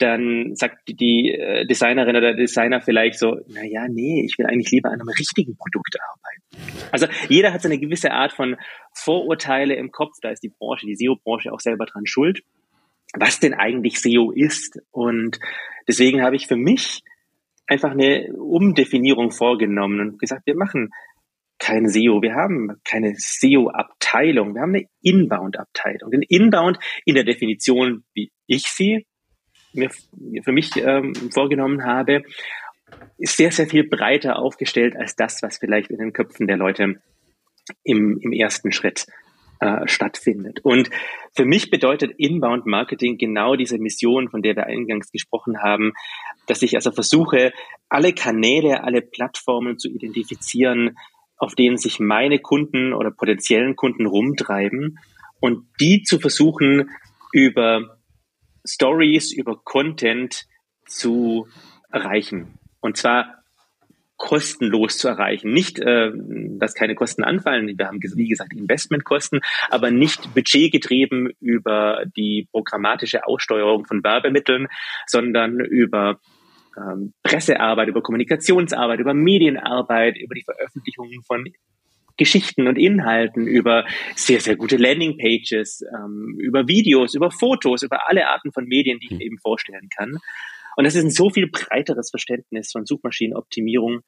dann 0.00 0.54
sagt 0.56 0.88
die 0.88 1.32
äh, 1.32 1.66
Designerin 1.66 2.16
oder 2.16 2.32
der 2.32 2.34
Designer 2.34 2.80
vielleicht 2.80 3.18
so, 3.18 3.36
na 3.48 3.62
ja, 3.64 3.86
nee, 3.86 4.24
ich 4.24 4.38
will 4.38 4.46
eigentlich 4.46 4.70
lieber 4.70 4.88
an 4.88 5.00
einem 5.00 5.08
richtigen 5.08 5.56
Produkt 5.56 5.96
arbeiten. 6.00 6.90
Also 6.90 7.06
jeder 7.28 7.52
hat 7.52 7.62
so 7.62 7.68
eine 7.68 7.78
gewisse 7.78 8.10
Art 8.10 8.32
von 8.32 8.56
Vorurteile 8.94 9.74
im 9.74 9.90
Kopf, 9.90 10.14
da 10.22 10.30
ist 10.30 10.42
die 10.42 10.48
Branche, 10.48 10.86
die 10.86 10.96
SEO-Branche 10.96 11.52
auch 11.52 11.60
selber 11.60 11.84
dran 11.84 12.06
schuld, 12.06 12.40
was 13.14 13.40
denn 13.40 13.54
eigentlich 13.54 14.00
SEO 14.00 14.32
ist. 14.32 14.80
Und 14.90 15.38
deswegen 15.86 16.22
habe 16.22 16.36
ich 16.36 16.46
für 16.46 16.56
mich 16.56 17.02
einfach 17.66 17.90
eine 17.90 18.32
Umdefinierung 18.32 19.30
vorgenommen 19.30 20.00
und 20.00 20.18
gesagt, 20.18 20.46
wir 20.46 20.56
machen 20.56 20.90
kein 21.58 21.88
SEO, 21.88 22.22
wir 22.22 22.34
haben 22.34 22.80
keine 22.84 23.14
SEO-Abteilung, 23.16 24.54
wir 24.54 24.62
haben 24.62 24.74
eine 24.74 24.86
Inbound-Abteilung. 25.02 26.10
Denn 26.10 26.22
Inbound 26.22 26.78
in 27.04 27.14
der 27.14 27.24
Definition, 27.24 28.04
wie 28.14 28.32
ich 28.46 28.62
sie 28.62 29.06
mir, 29.72 29.90
für 30.42 30.52
mich 30.52 30.70
ähm, 30.76 31.14
vorgenommen 31.32 31.84
habe, 31.84 32.22
ist 33.18 33.36
sehr, 33.36 33.52
sehr 33.52 33.66
viel 33.66 33.88
breiter 33.88 34.38
aufgestellt 34.38 34.96
als 34.96 35.16
das, 35.16 35.42
was 35.42 35.58
vielleicht 35.58 35.90
in 35.90 35.98
den 35.98 36.12
Köpfen 36.12 36.46
der 36.46 36.56
Leute 36.56 37.00
im, 37.84 38.18
im 38.20 38.32
ersten 38.32 38.72
Schritt 38.72 39.06
äh, 39.60 39.86
stattfindet. 39.86 40.60
Und 40.62 40.90
für 41.34 41.44
mich 41.44 41.70
bedeutet 41.70 42.12
Inbound 42.16 42.66
Marketing 42.66 43.18
genau 43.18 43.56
diese 43.56 43.78
Mission, 43.78 44.30
von 44.30 44.42
der 44.42 44.56
wir 44.56 44.66
eingangs 44.66 45.12
gesprochen 45.12 45.62
haben, 45.62 45.92
dass 46.46 46.62
ich 46.62 46.76
also 46.76 46.90
versuche, 46.90 47.52
alle 47.88 48.12
Kanäle, 48.12 48.82
alle 48.82 49.02
Plattformen 49.02 49.78
zu 49.78 49.88
identifizieren, 49.88 50.96
auf 51.36 51.54
denen 51.54 51.76
sich 51.76 52.00
meine 52.00 52.38
Kunden 52.38 52.92
oder 52.92 53.10
potenziellen 53.10 53.76
Kunden 53.76 54.06
rumtreiben 54.06 54.98
und 55.40 55.66
die 55.78 56.02
zu 56.02 56.18
versuchen, 56.18 56.90
über 57.32 57.99
Stories, 58.64 59.32
über 59.32 59.56
Content 59.56 60.46
zu 60.86 61.48
erreichen. 61.90 62.58
Und 62.80 62.96
zwar 62.96 63.40
kostenlos 64.20 64.98
zu 64.98 65.08
erreichen. 65.08 65.52
Nicht, 65.52 65.80
äh, 65.80 66.12
dass 66.58 66.74
keine 66.74 66.94
Kosten 66.94 67.24
anfallen. 67.24 67.66
Wir 67.66 67.86
haben, 67.86 68.00
wie 68.02 68.28
gesagt, 68.28 68.52
Investmentkosten, 68.52 69.40
aber 69.70 69.90
nicht 69.90 70.34
budgetgetrieben 70.34 71.32
über 71.40 72.04
die 72.16 72.46
programmatische 72.52 73.26
Aussteuerung 73.26 73.86
von 73.86 74.04
Werbemitteln, 74.04 74.68
sondern 75.06 75.58
über 75.60 76.20
ähm, 76.76 77.14
Pressearbeit, 77.22 77.88
über 77.88 78.02
Kommunikationsarbeit, 78.02 79.00
über 79.00 79.14
Medienarbeit, 79.14 80.18
über 80.18 80.34
die 80.34 80.44
Veröffentlichung 80.44 81.08
von 81.26 81.44
Geschichten 82.20 82.68
und 82.68 82.76
Inhalten, 82.76 83.46
über 83.46 83.86
sehr, 84.14 84.42
sehr 84.42 84.54
gute 84.54 84.76
Landingpages, 84.76 85.82
ähm, 85.82 86.36
über 86.38 86.68
Videos, 86.68 87.14
über 87.14 87.30
Fotos, 87.30 87.82
über 87.82 88.10
alle 88.10 88.28
Arten 88.28 88.52
von 88.52 88.66
Medien, 88.66 88.98
die 88.98 89.06
ich 89.06 89.12
mir 89.12 89.20
hm. 89.20 89.26
eben 89.26 89.38
vorstellen 89.38 89.88
kann. 89.88 90.18
Und 90.76 90.84
das 90.84 90.94
ist 90.94 91.04
ein 91.04 91.10
so 91.10 91.30
viel 91.30 91.48
breiteres 91.50 92.10
Verständnis 92.10 92.72
von 92.72 92.84
Suchmaschinenoptimierung, 92.84 94.00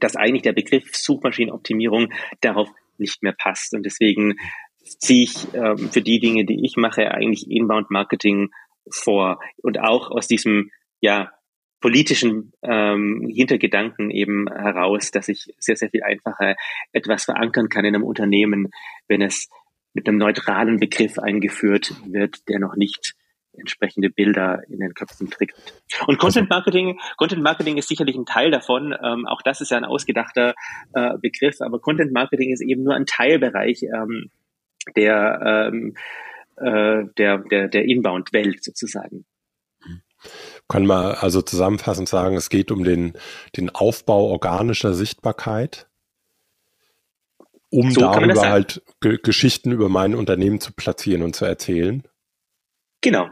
dass 0.00 0.16
eigentlich 0.16 0.44
der 0.44 0.54
Begriff 0.54 0.96
Suchmaschinenoptimierung 0.96 2.10
darauf 2.40 2.70
nicht 2.96 3.22
mehr 3.22 3.34
passt. 3.36 3.74
Und 3.74 3.84
deswegen 3.84 4.36
ziehe 4.82 5.24
ich 5.24 5.52
ähm, 5.52 5.90
für 5.90 6.00
die 6.00 6.20
Dinge, 6.20 6.46
die 6.46 6.64
ich 6.64 6.76
mache, 6.78 7.10
eigentlich 7.10 7.50
Inbound 7.50 7.90
Marketing 7.90 8.48
vor 8.90 9.40
und 9.62 9.78
auch 9.78 10.10
aus 10.10 10.26
diesem 10.26 10.70
ja 11.00 11.32
politischen 11.80 12.52
ähm, 12.62 13.28
Hintergedanken 13.32 14.10
eben 14.10 14.46
heraus, 14.50 15.10
dass 15.10 15.28
ich 15.28 15.54
sehr, 15.58 15.76
sehr 15.76 15.90
viel 15.90 16.02
einfacher 16.02 16.56
etwas 16.92 17.24
verankern 17.24 17.68
kann 17.68 17.84
in 17.84 17.94
einem 17.94 18.04
Unternehmen, 18.04 18.70
wenn 19.08 19.22
es 19.22 19.48
mit 19.92 20.08
einem 20.08 20.18
neutralen 20.18 20.78
Begriff 20.78 21.18
eingeführt 21.18 21.94
wird, 22.06 22.48
der 22.48 22.58
noch 22.58 22.76
nicht 22.76 23.14
entsprechende 23.58 24.10
Bilder 24.10 24.62
in 24.68 24.80
den 24.80 24.94
Köpfen 24.94 25.30
triggert. 25.30 25.82
Und 26.06 26.18
Content 26.18 26.50
Marketing, 26.50 26.98
Content 27.16 27.42
Marketing 27.42 27.78
ist 27.78 27.88
sicherlich 27.88 28.16
ein 28.16 28.26
Teil 28.26 28.50
davon. 28.50 28.94
Ähm, 29.02 29.26
auch 29.26 29.42
das 29.42 29.60
ist 29.60 29.70
ja 29.70 29.78
ein 29.78 29.84
ausgedachter 29.84 30.54
äh, 30.92 31.16
Begriff, 31.18 31.60
aber 31.60 31.80
Content 31.80 32.12
Marketing 32.12 32.52
ist 32.52 32.60
eben 32.60 32.82
nur 32.82 32.94
ein 32.94 33.06
Teilbereich 33.06 33.82
ähm, 33.84 34.30
der, 34.94 35.70
ähm, 35.72 35.94
äh, 36.56 37.04
der, 37.16 37.38
der, 37.38 37.68
der 37.68 37.84
Inbound-Welt 37.84 38.62
sozusagen. 38.62 39.24
Kann 40.68 40.86
man 40.86 41.14
also 41.14 41.42
zusammenfassend 41.42 42.08
sagen, 42.08 42.36
es 42.36 42.48
geht 42.48 42.70
um 42.70 42.82
den, 42.82 43.14
den 43.56 43.70
Aufbau 43.70 44.26
organischer 44.26 44.94
Sichtbarkeit, 44.94 45.86
um 47.70 47.90
so 47.92 48.00
darüber 48.00 48.48
halt 48.48 48.82
G 49.00 49.18
Geschichten 49.22 49.70
über 49.70 49.88
mein 49.88 50.14
Unternehmen 50.14 50.60
zu 50.60 50.72
platzieren 50.72 51.22
und 51.22 51.36
zu 51.36 51.44
erzählen. 51.44 52.02
Genau. 53.00 53.28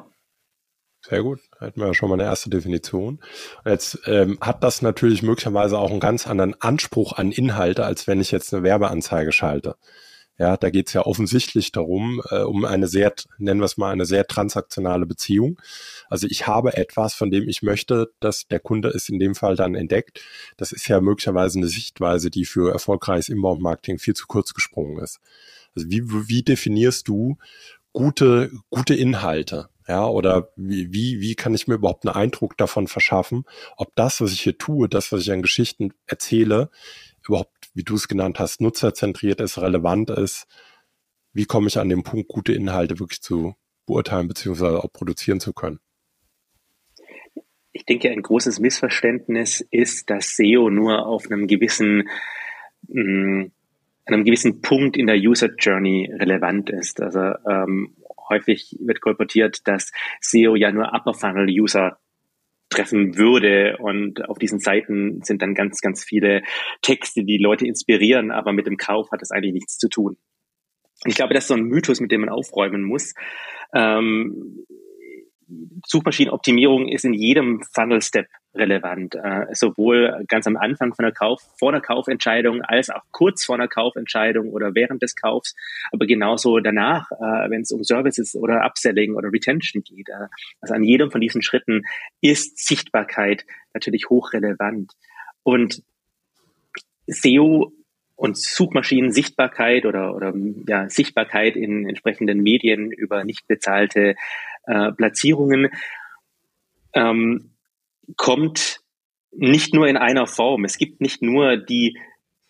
Sehr 1.06 1.22
gut, 1.22 1.40
hätten 1.58 1.80
wir 1.80 1.88
ja 1.88 1.94
schon 1.94 2.08
mal 2.08 2.14
eine 2.14 2.24
erste 2.24 2.48
Definition. 2.48 3.20
Jetzt 3.66 4.00
ähm, 4.06 4.38
hat 4.40 4.62
das 4.64 4.80
natürlich 4.80 5.22
möglicherweise 5.22 5.78
auch 5.78 5.90
einen 5.90 6.00
ganz 6.00 6.26
anderen 6.26 6.58
Anspruch 6.60 7.12
an 7.12 7.30
Inhalte, 7.30 7.84
als 7.84 8.06
wenn 8.06 8.20
ich 8.20 8.30
jetzt 8.30 8.54
eine 8.54 8.62
Werbeanzeige 8.62 9.32
schalte. 9.32 9.76
Ja, 10.36 10.56
da 10.56 10.70
geht 10.70 10.88
es 10.88 10.94
ja 10.94 11.06
offensichtlich 11.06 11.70
darum, 11.70 12.20
äh, 12.30 12.40
um 12.40 12.64
eine 12.64 12.88
sehr, 12.88 13.14
nennen 13.38 13.60
wir 13.60 13.66
es 13.66 13.76
mal, 13.76 13.92
eine 13.92 14.04
sehr 14.04 14.26
transaktionale 14.26 15.06
Beziehung. 15.06 15.60
Also 16.08 16.26
ich 16.28 16.48
habe 16.48 16.76
etwas, 16.76 17.14
von 17.14 17.30
dem 17.30 17.48
ich 17.48 17.62
möchte, 17.62 18.12
dass 18.18 18.48
der 18.48 18.58
Kunde 18.58 18.88
es 18.88 19.08
in 19.08 19.20
dem 19.20 19.36
Fall 19.36 19.54
dann 19.54 19.76
entdeckt. 19.76 20.20
Das 20.56 20.72
ist 20.72 20.88
ja 20.88 21.00
möglicherweise 21.00 21.58
eine 21.58 21.68
Sichtweise, 21.68 22.30
die 22.30 22.46
für 22.46 22.72
erfolgreiches 22.72 23.28
Inbound-Marketing 23.28 23.98
viel 23.98 24.14
zu 24.14 24.26
kurz 24.26 24.54
gesprungen 24.54 24.98
ist. 24.98 25.20
Also 25.76 25.88
wie, 25.88 26.02
wie 26.28 26.42
definierst 26.42 27.06
du 27.06 27.36
gute, 27.92 28.50
gute 28.70 28.94
Inhalte? 28.94 29.68
Ja, 29.86 30.06
oder 30.06 30.48
wie, 30.56 30.92
wie, 30.92 31.20
wie 31.20 31.34
kann 31.34 31.54
ich 31.54 31.68
mir 31.68 31.74
überhaupt 31.74 32.06
einen 32.06 32.16
Eindruck 32.16 32.56
davon 32.56 32.88
verschaffen, 32.88 33.44
ob 33.76 33.94
das, 33.94 34.20
was 34.20 34.32
ich 34.32 34.40
hier 34.40 34.56
tue, 34.56 34.88
das, 34.88 35.12
was 35.12 35.20
ich 35.20 35.30
an 35.30 35.42
Geschichten 35.42 35.92
erzähle, 36.06 36.70
überhaupt, 37.26 37.53
wie 37.74 37.84
du 37.84 37.94
es 37.94 38.08
genannt 38.08 38.38
hast, 38.38 38.60
nutzerzentriert 38.60 39.40
ist, 39.40 39.58
relevant 39.58 40.10
ist? 40.10 40.46
Wie 41.32 41.44
komme 41.44 41.66
ich 41.66 41.78
an 41.78 41.88
den 41.88 42.02
Punkt, 42.02 42.28
gute 42.28 42.52
Inhalte 42.52 42.98
wirklich 42.98 43.20
zu 43.20 43.54
beurteilen 43.86 44.28
beziehungsweise 44.28 44.82
auch 44.82 44.92
produzieren 44.92 45.40
zu 45.40 45.52
können? 45.52 45.80
Ich 47.72 47.84
denke, 47.84 48.10
ein 48.10 48.22
großes 48.22 48.60
Missverständnis 48.60 49.60
ist, 49.70 50.08
dass 50.08 50.36
SEO 50.36 50.70
nur 50.70 51.06
auf 51.06 51.26
einem 51.26 51.48
gewissen 51.48 52.08
mh, 52.86 53.02
mm, 53.02 53.52
einem 54.06 54.24
gewissen 54.24 54.60
Punkt 54.60 54.96
in 54.96 55.06
der 55.06 55.16
User 55.16 55.50
Journey 55.58 56.10
relevant 56.12 56.70
ist. 56.70 57.00
Also 57.00 57.20
ähm, 57.48 57.96
häufig 58.28 58.76
wird 58.80 59.00
kolportiert, 59.00 59.66
dass 59.66 59.92
SEO 60.20 60.56
ja 60.56 60.70
nur 60.72 60.92
Upper 60.92 61.14
Funnel 61.14 61.48
User 61.48 61.98
treffen 62.70 63.16
würde 63.16 63.76
und 63.78 64.28
auf 64.28 64.38
diesen 64.38 64.58
Seiten 64.58 65.22
sind 65.22 65.42
dann 65.42 65.54
ganz, 65.54 65.80
ganz 65.80 66.04
viele 66.04 66.42
Texte, 66.82 67.24
die 67.24 67.38
Leute 67.38 67.66
inspirieren, 67.66 68.30
aber 68.30 68.52
mit 68.52 68.66
dem 68.66 68.76
Kauf 68.76 69.10
hat 69.12 69.22
das 69.22 69.30
eigentlich 69.30 69.54
nichts 69.54 69.78
zu 69.78 69.88
tun. 69.88 70.16
Ich 71.06 71.14
glaube, 71.14 71.34
das 71.34 71.44
ist 71.44 71.48
so 71.48 71.54
ein 71.54 71.64
Mythos, 71.64 72.00
mit 72.00 72.10
dem 72.12 72.22
man 72.22 72.30
aufräumen 72.30 72.82
muss. 72.82 73.14
Ähm, 73.74 74.64
Suchmaschinenoptimierung 75.86 76.88
ist 76.88 77.04
in 77.04 77.12
jedem 77.12 77.62
Funnel-Step 77.72 78.26
relevant, 78.54 79.14
äh, 79.16 79.46
sowohl 79.52 80.24
ganz 80.28 80.46
am 80.46 80.56
Anfang 80.56 80.94
von 80.94 81.04
der 81.04 81.12
Kauf, 81.12 81.40
vor 81.58 81.72
der 81.72 81.80
Kaufentscheidung, 81.80 82.62
als 82.62 82.88
auch 82.90 83.02
kurz 83.10 83.44
vor 83.44 83.58
der 83.58 83.68
Kaufentscheidung 83.68 84.50
oder 84.50 84.74
während 84.74 85.02
des 85.02 85.16
Kaufs, 85.16 85.54
aber 85.92 86.06
genauso 86.06 86.60
danach, 86.60 87.10
äh, 87.10 87.50
wenn 87.50 87.62
es 87.62 87.72
um 87.72 87.82
Services 87.82 88.34
oder 88.34 88.64
Upselling 88.64 89.14
oder 89.14 89.32
Retention 89.32 89.82
geht. 89.82 90.08
Äh, 90.08 90.28
also 90.60 90.74
an 90.74 90.84
jedem 90.84 91.10
von 91.10 91.20
diesen 91.20 91.42
Schritten 91.42 91.82
ist 92.20 92.58
Sichtbarkeit 92.58 93.44
natürlich 93.72 94.08
hochrelevant. 94.08 94.92
Und 95.42 95.82
SEO 97.06 97.72
und 98.16 98.38
Suchmaschinen-Sichtbarkeit 98.38 99.86
oder, 99.86 100.14
oder 100.14 100.32
ja, 100.66 100.88
Sichtbarkeit 100.88 101.56
in 101.56 101.88
entsprechenden 101.88 102.42
Medien 102.42 102.90
über 102.92 103.24
nicht 103.24 103.46
bezahlte 103.48 104.14
äh, 104.66 104.92
Platzierungen 104.92 105.70
ähm, 106.94 107.50
kommt 108.16 108.80
nicht 109.32 109.74
nur 109.74 109.88
in 109.88 109.96
einer 109.96 110.26
Form. 110.26 110.64
Es 110.64 110.78
gibt 110.78 111.00
nicht 111.00 111.22
nur 111.22 111.56
die 111.56 111.98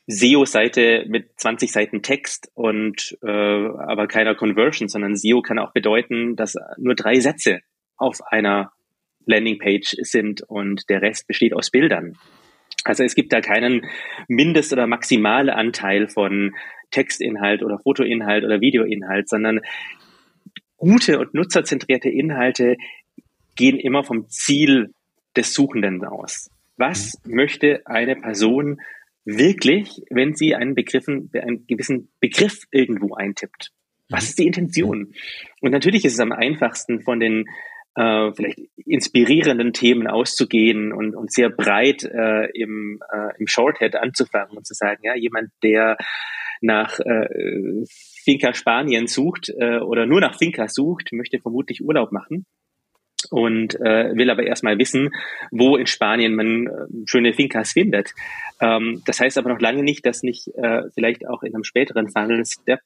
SEO-Seite 0.06 1.06
mit 1.08 1.30
20 1.40 1.72
Seiten 1.72 2.02
Text 2.02 2.50
und 2.54 3.16
äh, 3.22 3.30
aber 3.30 4.06
keiner 4.06 4.34
Conversion, 4.34 4.88
sondern 4.88 5.16
SEO 5.16 5.40
kann 5.40 5.58
auch 5.58 5.72
bedeuten, 5.72 6.36
dass 6.36 6.56
nur 6.76 6.94
drei 6.94 7.20
Sätze 7.20 7.60
auf 7.96 8.20
einer 8.26 8.72
Landingpage 9.24 9.96
sind 10.02 10.42
und 10.42 10.90
der 10.90 11.00
Rest 11.00 11.26
besteht 11.26 11.54
aus 11.54 11.70
Bildern. 11.70 12.18
Also 12.84 13.02
es 13.02 13.14
gibt 13.14 13.32
da 13.32 13.40
keinen 13.40 13.86
Mindest- 14.28 14.72
oder 14.72 14.86
Maximalanteil 14.86 16.08
von 16.08 16.54
Textinhalt 16.90 17.62
oder 17.62 17.78
Fotoinhalt 17.78 18.44
oder 18.44 18.60
Videoinhalt, 18.60 19.28
sondern 19.28 19.60
gute 20.76 21.18
und 21.18 21.34
nutzerzentrierte 21.34 22.10
Inhalte 22.10 22.76
gehen 23.56 23.78
immer 23.78 24.04
vom 24.04 24.28
Ziel 24.28 24.92
des 25.36 25.54
Suchenden 25.54 26.04
aus. 26.04 26.50
Was 26.76 27.20
mhm. 27.24 27.34
möchte 27.34 27.82
eine 27.86 28.16
Person 28.16 28.80
wirklich, 29.24 30.02
wenn 30.10 30.34
sie 30.34 30.54
einen 30.54 30.74
Begriffen, 30.74 31.30
einen 31.34 31.66
gewissen 31.66 32.10
Begriff 32.20 32.64
irgendwo 32.70 33.14
eintippt? 33.14 33.70
Was 34.10 34.24
mhm. 34.24 34.28
ist 34.28 34.38
die 34.38 34.46
Intention? 34.46 35.14
Und 35.60 35.70
natürlich 35.70 36.04
ist 36.04 36.14
es 36.14 36.20
am 36.20 36.32
einfachsten 36.32 37.00
von 37.00 37.20
den 37.20 37.46
äh, 37.96 38.32
vielleicht 38.32 38.58
inspirierenden 38.86 39.72
Themen 39.72 40.06
auszugehen 40.06 40.92
und, 40.92 41.14
und 41.14 41.32
sehr 41.32 41.50
breit 41.50 42.04
äh, 42.04 42.46
im, 42.52 43.00
äh, 43.12 43.38
im 43.38 43.46
Shorthead 43.46 43.96
anzufangen 43.96 44.56
und 44.56 44.66
zu 44.66 44.74
sagen, 44.74 45.00
ja, 45.02 45.14
jemand, 45.14 45.50
der 45.62 45.96
nach 46.60 46.98
äh, 47.00 47.84
Finca 48.24 48.54
Spanien 48.54 49.06
sucht 49.06 49.50
äh, 49.50 49.78
oder 49.78 50.06
nur 50.06 50.20
nach 50.20 50.36
Finca 50.36 50.68
sucht, 50.68 51.12
möchte 51.12 51.38
vermutlich 51.38 51.82
Urlaub 51.84 52.10
machen 52.10 52.46
und 53.30 53.74
äh, 53.80 54.14
will 54.16 54.30
aber 54.30 54.44
erstmal 54.44 54.78
wissen, 54.78 55.10
wo 55.50 55.76
in 55.76 55.86
Spanien 55.86 56.34
man 56.34 56.66
äh, 56.66 56.70
schöne 57.06 57.32
Fincas 57.32 57.72
findet. 57.72 58.12
Ähm, 58.60 59.02
das 59.06 59.20
heißt 59.20 59.38
aber 59.38 59.50
noch 59.50 59.60
lange 59.60 59.82
nicht, 59.82 60.04
dass 60.06 60.22
nicht 60.22 60.48
äh, 60.56 60.82
vielleicht 60.94 61.26
auch 61.28 61.42
in 61.42 61.54
einem 61.54 61.64
späteren 61.64 62.08
Funnel 62.08 62.44
Step 62.44 62.80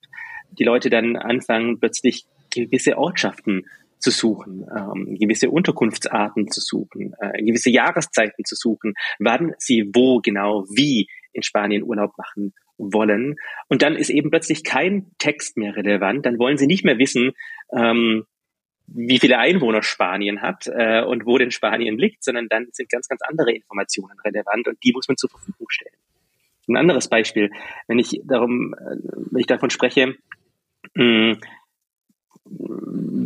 die 0.50 0.64
Leute 0.64 0.90
dann 0.90 1.16
anfangen, 1.16 1.78
plötzlich 1.78 2.24
gewisse 2.50 2.96
Ortschaften 2.96 3.66
zu 3.98 4.10
suchen, 4.10 4.66
ähm, 4.74 5.16
gewisse 5.18 5.50
Unterkunftsarten 5.50 6.50
zu 6.50 6.60
suchen, 6.60 7.14
äh, 7.20 7.42
gewisse 7.42 7.70
Jahreszeiten 7.70 8.44
zu 8.44 8.54
suchen, 8.54 8.94
wann 9.18 9.54
sie 9.58 9.90
wo 9.92 10.20
genau 10.20 10.64
wie 10.68 11.08
in 11.32 11.42
Spanien 11.42 11.82
Urlaub 11.82 12.16
machen 12.16 12.54
wollen. 12.78 13.36
Und 13.68 13.82
dann 13.82 13.96
ist 13.96 14.10
eben 14.10 14.30
plötzlich 14.30 14.64
kein 14.64 15.10
Text 15.18 15.56
mehr 15.56 15.76
relevant. 15.76 16.24
Dann 16.24 16.38
wollen 16.38 16.58
sie 16.58 16.66
nicht 16.66 16.84
mehr 16.84 16.98
wissen, 16.98 17.32
ähm, 17.72 18.24
wie 18.86 19.18
viele 19.18 19.38
Einwohner 19.38 19.82
Spanien 19.82 20.40
hat 20.40 20.66
äh, 20.66 21.02
und 21.02 21.26
wo 21.26 21.36
denn 21.36 21.50
Spanien 21.50 21.98
liegt, 21.98 22.24
sondern 22.24 22.48
dann 22.48 22.68
sind 22.72 22.88
ganz, 22.88 23.08
ganz 23.08 23.20
andere 23.22 23.52
Informationen 23.52 24.18
relevant 24.24 24.66
und 24.66 24.82
die 24.82 24.92
muss 24.92 25.08
man 25.08 25.16
zur 25.16 25.28
Verfügung 25.28 25.68
stellen. 25.68 25.94
Ein 26.68 26.76
anderes 26.76 27.08
Beispiel, 27.08 27.50
wenn 27.86 27.98
ich 27.98 28.20
darum, 28.24 28.74
äh, 28.74 28.96
wenn 29.30 29.40
ich 29.40 29.46
davon 29.46 29.70
spreche, 29.70 30.16
mh, 30.94 31.36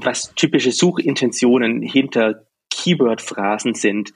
was 0.05 0.35
typische 0.35 0.73
Suchintentionen 0.73 1.83
hinter 1.83 2.47
Keyword-Phrasen 2.71 3.75
sind, 3.75 4.13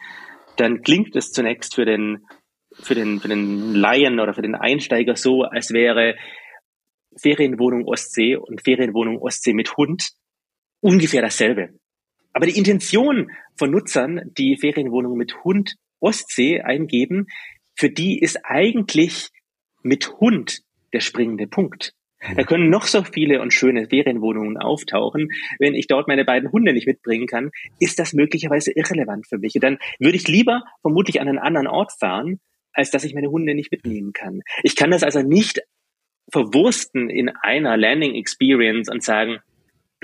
dann 0.56 0.82
klingt 0.82 1.14
es 1.16 1.32
zunächst 1.32 1.74
für 1.74 1.84
den, 1.84 2.26
für 2.72 2.94
den, 2.94 3.20
für 3.20 3.28
den 3.28 3.74
Laien 3.74 4.20
oder 4.20 4.34
für 4.34 4.42
den 4.42 4.54
Einsteiger 4.54 5.16
so, 5.16 5.42
als 5.42 5.72
wäre 5.72 6.16
Ferienwohnung 7.16 7.86
Ostsee 7.86 8.36
und 8.36 8.62
Ferienwohnung 8.62 9.18
Ostsee 9.18 9.54
mit 9.54 9.76
Hund 9.76 10.10
ungefähr 10.80 11.22
dasselbe. 11.22 11.70
Aber 12.32 12.46
die 12.46 12.58
Intention 12.58 13.30
von 13.56 13.70
Nutzern, 13.70 14.20
die 14.36 14.56
Ferienwohnung 14.56 15.16
mit 15.16 15.44
Hund 15.44 15.76
Ostsee 16.00 16.60
eingeben, 16.60 17.28
für 17.74 17.90
die 17.90 18.18
ist 18.18 18.38
eigentlich 18.44 19.30
mit 19.82 20.20
Hund 20.20 20.62
der 20.92 21.00
springende 21.00 21.46
Punkt. 21.46 21.94
Da 22.34 22.42
können 22.42 22.70
noch 22.70 22.86
so 22.86 23.02
viele 23.04 23.40
und 23.40 23.52
schöne 23.52 23.88
Ferienwohnungen 23.88 24.56
auftauchen. 24.56 25.28
Wenn 25.58 25.74
ich 25.74 25.86
dort 25.86 26.08
meine 26.08 26.24
beiden 26.24 26.50
Hunde 26.50 26.72
nicht 26.72 26.86
mitbringen 26.86 27.26
kann, 27.26 27.50
ist 27.78 27.98
das 27.98 28.12
möglicherweise 28.12 28.72
irrelevant 28.72 29.26
für 29.28 29.38
mich. 29.38 29.54
Und 29.54 29.64
dann 29.64 29.78
würde 29.98 30.16
ich 30.16 30.26
lieber 30.28 30.64
vermutlich 30.82 31.20
an 31.20 31.28
einen 31.28 31.38
anderen 31.38 31.66
Ort 31.66 31.92
fahren, 31.98 32.40
als 32.72 32.90
dass 32.90 33.04
ich 33.04 33.14
meine 33.14 33.30
Hunde 33.30 33.54
nicht 33.54 33.70
mitnehmen 33.70 34.12
kann. 34.12 34.42
Ich 34.62 34.76
kann 34.76 34.90
das 34.90 35.02
also 35.02 35.22
nicht 35.22 35.60
verwursten 36.32 37.08
in 37.08 37.28
einer 37.28 37.76
Landing 37.76 38.14
Experience 38.14 38.90
und 38.90 39.02
sagen, 39.02 39.38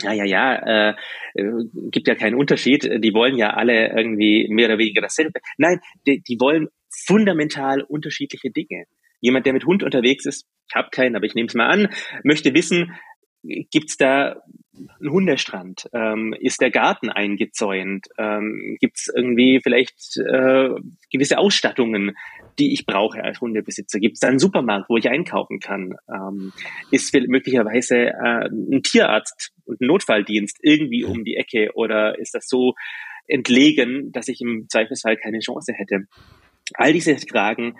ja, 0.00 0.12
ja, 0.12 0.24
ja, 0.24 0.54
äh, 0.54 0.94
äh, 1.34 1.64
gibt 1.90 2.08
ja 2.08 2.14
keinen 2.14 2.34
Unterschied. 2.34 2.84
Die 2.84 3.14
wollen 3.14 3.36
ja 3.36 3.50
alle 3.50 3.88
irgendwie 3.94 4.48
mehr 4.48 4.68
oder 4.68 4.78
weniger 4.78 5.02
dasselbe. 5.02 5.40
Nein, 5.58 5.80
die, 6.06 6.22
die 6.22 6.40
wollen 6.40 6.68
fundamental 6.88 7.82
unterschiedliche 7.82 8.50
Dinge. 8.50 8.84
Jemand, 9.22 9.46
der 9.46 9.54
mit 9.54 9.64
Hund 9.64 9.82
unterwegs 9.82 10.26
ist, 10.26 10.46
ich 10.68 10.74
habe 10.74 10.90
keinen, 10.90 11.16
aber 11.16 11.24
ich 11.24 11.34
nehme 11.34 11.46
es 11.46 11.54
mal 11.54 11.68
an, 11.68 11.88
möchte 12.22 12.52
wissen, 12.52 12.92
gibt's 13.42 13.96
da 13.96 14.42
einen 15.00 15.10
Hundestrand? 15.10 15.88
Ähm, 15.92 16.34
ist 16.38 16.60
der 16.60 16.70
Garten 16.70 17.10
eingezäunt? 17.10 18.06
Ähm, 18.18 18.76
gibt's 18.80 19.10
irgendwie 19.14 19.60
vielleicht 19.62 20.16
äh, 20.18 20.70
gewisse 21.10 21.38
Ausstattungen, 21.38 22.12
die 22.58 22.72
ich 22.72 22.86
brauche 22.86 23.22
als 23.22 23.40
Hundebesitzer? 23.40 24.00
Gibt's 24.00 24.20
da 24.20 24.28
einen 24.28 24.38
Supermarkt, 24.38 24.88
wo 24.88 24.96
ich 24.96 25.08
einkaufen 25.08 25.60
kann? 25.60 25.94
Ähm, 26.08 26.52
ist 26.90 27.14
möglicherweise 27.14 27.96
äh, 27.96 28.48
ein 28.48 28.82
Tierarzt 28.82 29.52
und 29.64 29.80
ein 29.80 29.86
Notfalldienst 29.86 30.58
irgendwie 30.62 31.04
um 31.04 31.24
die 31.24 31.36
Ecke 31.36 31.70
oder 31.74 32.18
ist 32.18 32.34
das 32.34 32.48
so 32.48 32.74
entlegen, 33.26 34.10
dass 34.12 34.28
ich 34.28 34.40
im 34.40 34.66
Zweifelsfall 34.68 35.16
keine 35.16 35.40
Chance 35.40 35.72
hätte? 35.74 36.06
All 36.74 36.92
diese 36.92 37.16
Fragen 37.18 37.76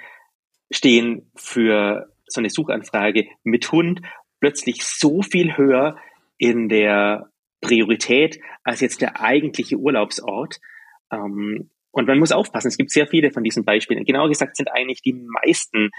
stehen 0.72 1.30
für 1.36 2.08
so 2.26 2.40
eine 2.40 2.50
Suchanfrage 2.50 3.26
mit 3.44 3.70
Hund 3.70 4.00
plötzlich 4.40 4.84
so 4.84 5.22
viel 5.22 5.56
höher 5.56 5.96
in 6.38 6.68
der 6.68 7.30
Priorität 7.60 8.40
als 8.64 8.80
jetzt 8.80 9.00
der 9.00 9.20
eigentliche 9.20 9.76
Urlaubsort. 9.76 10.58
Ähm, 11.12 11.70
und 11.92 12.08
man 12.08 12.18
muss 12.18 12.32
aufpassen, 12.32 12.68
es 12.68 12.78
gibt 12.78 12.90
sehr 12.90 13.06
viele 13.06 13.30
von 13.30 13.44
diesen 13.44 13.64
Beispielen. 13.64 14.04
Genauer 14.04 14.28
gesagt 14.28 14.56
sind 14.56 14.72
eigentlich 14.72 15.02
die 15.02 15.12
meisten 15.12 15.90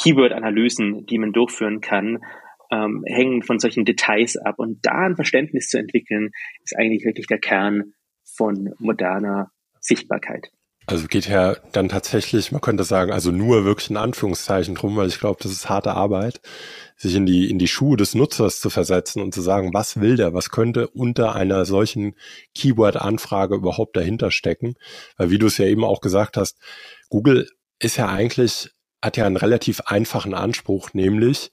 Keyword-Analysen, 0.00 1.06
die 1.06 1.18
man 1.18 1.32
durchführen 1.32 1.80
kann, 1.80 2.24
ähm, 2.72 3.04
hängen 3.06 3.42
von 3.42 3.58
solchen 3.58 3.84
Details 3.84 4.36
ab. 4.36 4.54
Und 4.58 4.84
da 4.84 5.06
ein 5.06 5.16
Verständnis 5.16 5.68
zu 5.68 5.78
entwickeln, 5.78 6.30
ist 6.64 6.76
eigentlich 6.76 7.04
wirklich 7.04 7.26
der 7.26 7.38
Kern 7.38 7.92
von 8.24 8.74
moderner 8.78 9.50
Sichtbarkeit. 9.80 10.50
Also 10.86 11.06
geht 11.06 11.26
ja 11.28 11.54
dann 11.72 11.88
tatsächlich, 11.88 12.52
man 12.52 12.60
könnte 12.60 12.84
sagen, 12.84 13.10
also 13.10 13.30
nur 13.30 13.64
wirklich 13.64 13.88
in 13.88 13.96
Anführungszeichen 13.96 14.74
drum, 14.74 14.96
weil 14.96 15.08
ich 15.08 15.18
glaube, 15.18 15.38
das 15.42 15.50
ist 15.50 15.70
harte 15.70 15.92
Arbeit, 15.92 16.42
sich 16.96 17.14
in 17.14 17.24
die, 17.24 17.48
in 17.48 17.58
die 17.58 17.68
Schuhe 17.68 17.96
des 17.96 18.14
Nutzers 18.14 18.60
zu 18.60 18.68
versetzen 18.68 19.22
und 19.22 19.32
zu 19.32 19.40
sagen, 19.40 19.72
was 19.72 20.00
will 20.00 20.16
der, 20.16 20.34
was 20.34 20.50
könnte 20.50 20.88
unter 20.88 21.34
einer 21.34 21.64
solchen 21.64 22.14
Keyword-Anfrage 22.54 23.54
überhaupt 23.54 23.96
dahinter 23.96 24.30
stecken. 24.30 24.74
Weil 25.16 25.30
wie 25.30 25.38
du 25.38 25.46
es 25.46 25.56
ja 25.56 25.64
eben 25.64 25.84
auch 25.84 26.02
gesagt 26.02 26.36
hast, 26.36 26.58
Google 27.08 27.48
ist 27.78 27.96
ja 27.96 28.08
eigentlich, 28.08 28.70
hat 29.02 29.16
ja 29.16 29.24
einen 29.24 29.38
relativ 29.38 29.80
einfachen 29.86 30.34
Anspruch, 30.34 30.92
nämlich 30.92 31.50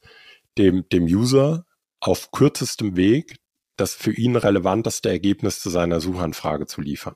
dem, 0.57 0.83
dem 0.91 1.05
User 1.05 1.65
auf 2.01 2.31
kürzestem 2.31 2.97
Weg 2.97 3.37
das 3.77 3.93
für 3.93 4.11
ihn 4.11 4.35
relevanteste 4.35 5.09
Ergebnis 5.09 5.59
zu 5.61 5.69
seiner 5.69 6.01
Suchanfrage 6.01 6.67
zu 6.67 6.81
liefern. 6.81 7.15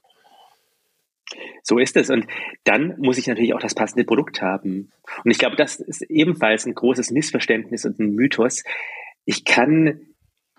So 1.63 1.79
ist 1.79 1.97
es. 1.97 2.09
Und 2.09 2.27
dann 2.63 2.95
muss 2.97 3.17
ich 3.17 3.27
natürlich 3.27 3.53
auch 3.53 3.59
das 3.59 3.75
passende 3.75 4.05
Produkt 4.05 4.41
haben. 4.41 4.91
Und 5.23 5.31
ich 5.31 5.39
glaube, 5.39 5.55
das 5.55 5.79
ist 5.79 6.03
ebenfalls 6.03 6.65
ein 6.65 6.75
großes 6.75 7.11
Missverständnis 7.11 7.85
und 7.85 7.99
ein 7.99 8.13
Mythos. 8.13 8.63
Ich 9.25 9.43
kann 9.43 10.01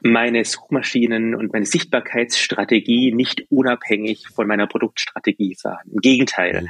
meine 0.02 0.44
Suchmaschinen 0.44 1.35
und 1.35 1.52
meine 1.52 1.64
Sichtbarkeitsstrategie 1.64 3.12
nicht 3.12 3.46
unabhängig 3.50 4.28
von 4.28 4.46
meiner 4.46 4.66
Produktstrategie 4.66 5.56
fahren. 5.61 5.88
Im 5.90 6.00
Gegenteil. 6.00 6.68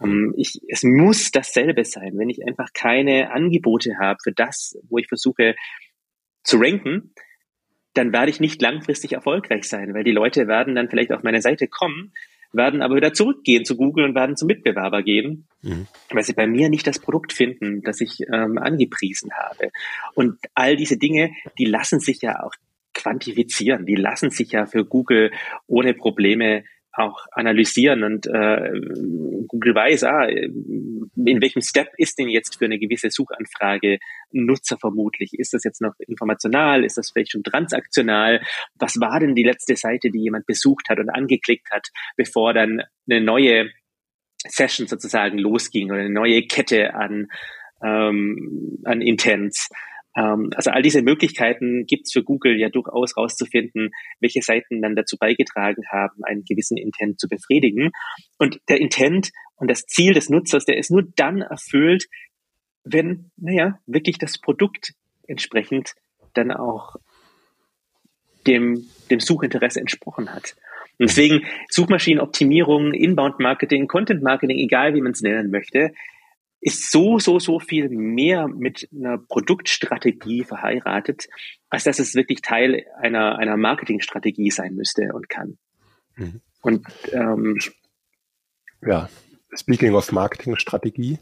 Mhm. 0.00 0.34
Ich, 0.36 0.60
es 0.68 0.82
muss 0.84 1.30
dasselbe 1.30 1.84
sein. 1.84 2.18
Wenn 2.18 2.30
ich 2.30 2.46
einfach 2.46 2.72
keine 2.72 3.32
Angebote 3.32 3.98
habe 3.98 4.18
für 4.22 4.32
das, 4.32 4.78
wo 4.88 4.98
ich 4.98 5.08
versuche 5.08 5.56
zu 6.44 6.58
ranken, 6.58 7.14
dann 7.94 8.12
werde 8.12 8.30
ich 8.30 8.38
nicht 8.38 8.62
langfristig 8.62 9.12
erfolgreich 9.12 9.64
sein, 9.64 9.92
weil 9.92 10.04
die 10.04 10.12
Leute 10.12 10.46
werden 10.46 10.74
dann 10.76 10.88
vielleicht 10.88 11.12
auf 11.12 11.24
meine 11.24 11.42
Seite 11.42 11.66
kommen, 11.66 12.12
werden 12.52 12.82
aber 12.82 12.96
wieder 12.96 13.12
zurückgehen 13.12 13.64
zu 13.64 13.76
Google 13.76 14.04
und 14.04 14.14
werden 14.14 14.36
zum 14.36 14.46
Mitbewerber 14.46 15.02
gehen, 15.02 15.46
mhm. 15.62 15.86
weil 16.10 16.24
sie 16.24 16.32
bei 16.32 16.46
mir 16.46 16.68
nicht 16.68 16.86
das 16.86 16.98
Produkt 16.98 17.32
finden, 17.32 17.82
das 17.82 18.00
ich 18.00 18.20
ähm, 18.32 18.58
angepriesen 18.58 19.30
habe. 19.32 19.70
Und 20.14 20.38
all 20.54 20.76
diese 20.76 20.96
Dinge, 20.96 21.32
die 21.58 21.66
lassen 21.66 22.00
sich 22.00 22.22
ja 22.22 22.42
auch 22.42 22.52
quantifizieren, 22.94 23.86
die 23.86 23.94
lassen 23.94 24.30
sich 24.30 24.52
ja 24.52 24.66
für 24.66 24.84
Google 24.84 25.30
ohne 25.66 25.94
Probleme 25.94 26.64
auch 26.98 27.26
analysieren 27.30 28.02
und 28.02 28.26
äh, 28.26 28.72
Google 29.46 29.74
weiß, 29.74 30.04
ah, 30.04 30.26
in 30.26 31.40
welchem 31.40 31.62
Step 31.62 31.88
ist 31.96 32.18
denn 32.18 32.28
jetzt 32.28 32.58
für 32.58 32.64
eine 32.64 32.78
gewisse 32.78 33.10
Suchanfrage 33.10 33.98
Nutzer 34.32 34.76
vermutlich? 34.78 35.32
Ist 35.34 35.54
das 35.54 35.64
jetzt 35.64 35.80
noch 35.80 35.94
informational? 36.06 36.84
Ist 36.84 36.98
das 36.98 37.10
vielleicht 37.10 37.32
schon 37.32 37.44
transaktional? 37.44 38.42
Was 38.74 39.00
war 39.00 39.20
denn 39.20 39.34
die 39.34 39.44
letzte 39.44 39.76
Seite, 39.76 40.10
die 40.10 40.20
jemand 40.20 40.46
besucht 40.46 40.88
hat 40.90 40.98
und 40.98 41.08
angeklickt 41.08 41.70
hat, 41.70 41.88
bevor 42.16 42.52
dann 42.52 42.82
eine 43.08 43.20
neue 43.20 43.70
Session 44.46 44.86
sozusagen 44.86 45.38
losging 45.38 45.90
oder 45.90 46.00
eine 46.00 46.10
neue 46.10 46.42
Kette 46.46 46.94
an, 46.94 47.28
ähm, 47.82 48.78
an 48.84 49.00
Intents? 49.00 49.70
Ähm, 50.18 50.50
also 50.56 50.70
all 50.70 50.82
diese 50.82 51.02
Möglichkeiten 51.02 51.86
gibt 51.86 52.06
es 52.06 52.12
für 52.12 52.22
Google 52.22 52.58
ja 52.58 52.68
durchaus 52.68 53.16
rauszufinden, 53.16 53.90
welche 54.20 54.42
Seiten 54.42 54.82
dann 54.82 54.96
dazu 54.96 55.16
beigetragen 55.16 55.84
haben, 55.90 56.24
einen 56.24 56.44
gewissen 56.44 56.76
Intent 56.76 57.20
zu 57.20 57.28
befriedigen. 57.28 57.90
Und 58.38 58.60
der 58.68 58.80
Intent 58.80 59.30
und 59.56 59.70
das 59.70 59.86
Ziel 59.86 60.14
des 60.14 60.28
Nutzers, 60.28 60.64
der 60.64 60.78
ist 60.78 60.90
nur 60.90 61.04
dann 61.16 61.42
erfüllt, 61.42 62.06
wenn, 62.84 63.30
naja, 63.36 63.78
wirklich 63.86 64.18
das 64.18 64.38
Produkt 64.38 64.94
entsprechend 65.26 65.94
dann 66.34 66.50
auch 66.50 66.96
dem, 68.46 68.86
dem 69.10 69.20
Suchinteresse 69.20 69.80
entsprochen 69.80 70.32
hat. 70.32 70.56
Deswegen 70.98 71.44
Suchmaschinenoptimierung, 71.68 72.92
Inbound-Marketing, 72.92 73.86
Content-Marketing, 73.86 74.58
egal 74.58 74.94
wie 74.94 75.00
man 75.00 75.12
es 75.12 75.20
nennen 75.20 75.50
möchte, 75.50 75.92
ist 76.60 76.90
so, 76.90 77.18
so, 77.18 77.38
so 77.38 77.60
viel 77.60 77.88
mehr 77.88 78.48
mit 78.48 78.88
einer 78.92 79.18
Produktstrategie 79.18 80.44
verheiratet, 80.44 81.28
als 81.68 81.84
dass 81.84 81.98
es 81.98 82.14
wirklich 82.14 82.42
Teil 82.42 82.84
einer, 83.00 83.38
einer 83.38 83.56
Marketingstrategie 83.56 84.50
sein 84.50 84.74
müsste 84.74 85.12
und 85.12 85.28
kann. 85.28 85.58
Mhm. 86.16 86.40
Und 86.60 86.86
ähm, 87.12 87.58
ja, 88.84 89.08
speaking 89.54 89.94
of 89.94 90.10
Marketingstrategie, 90.10 91.18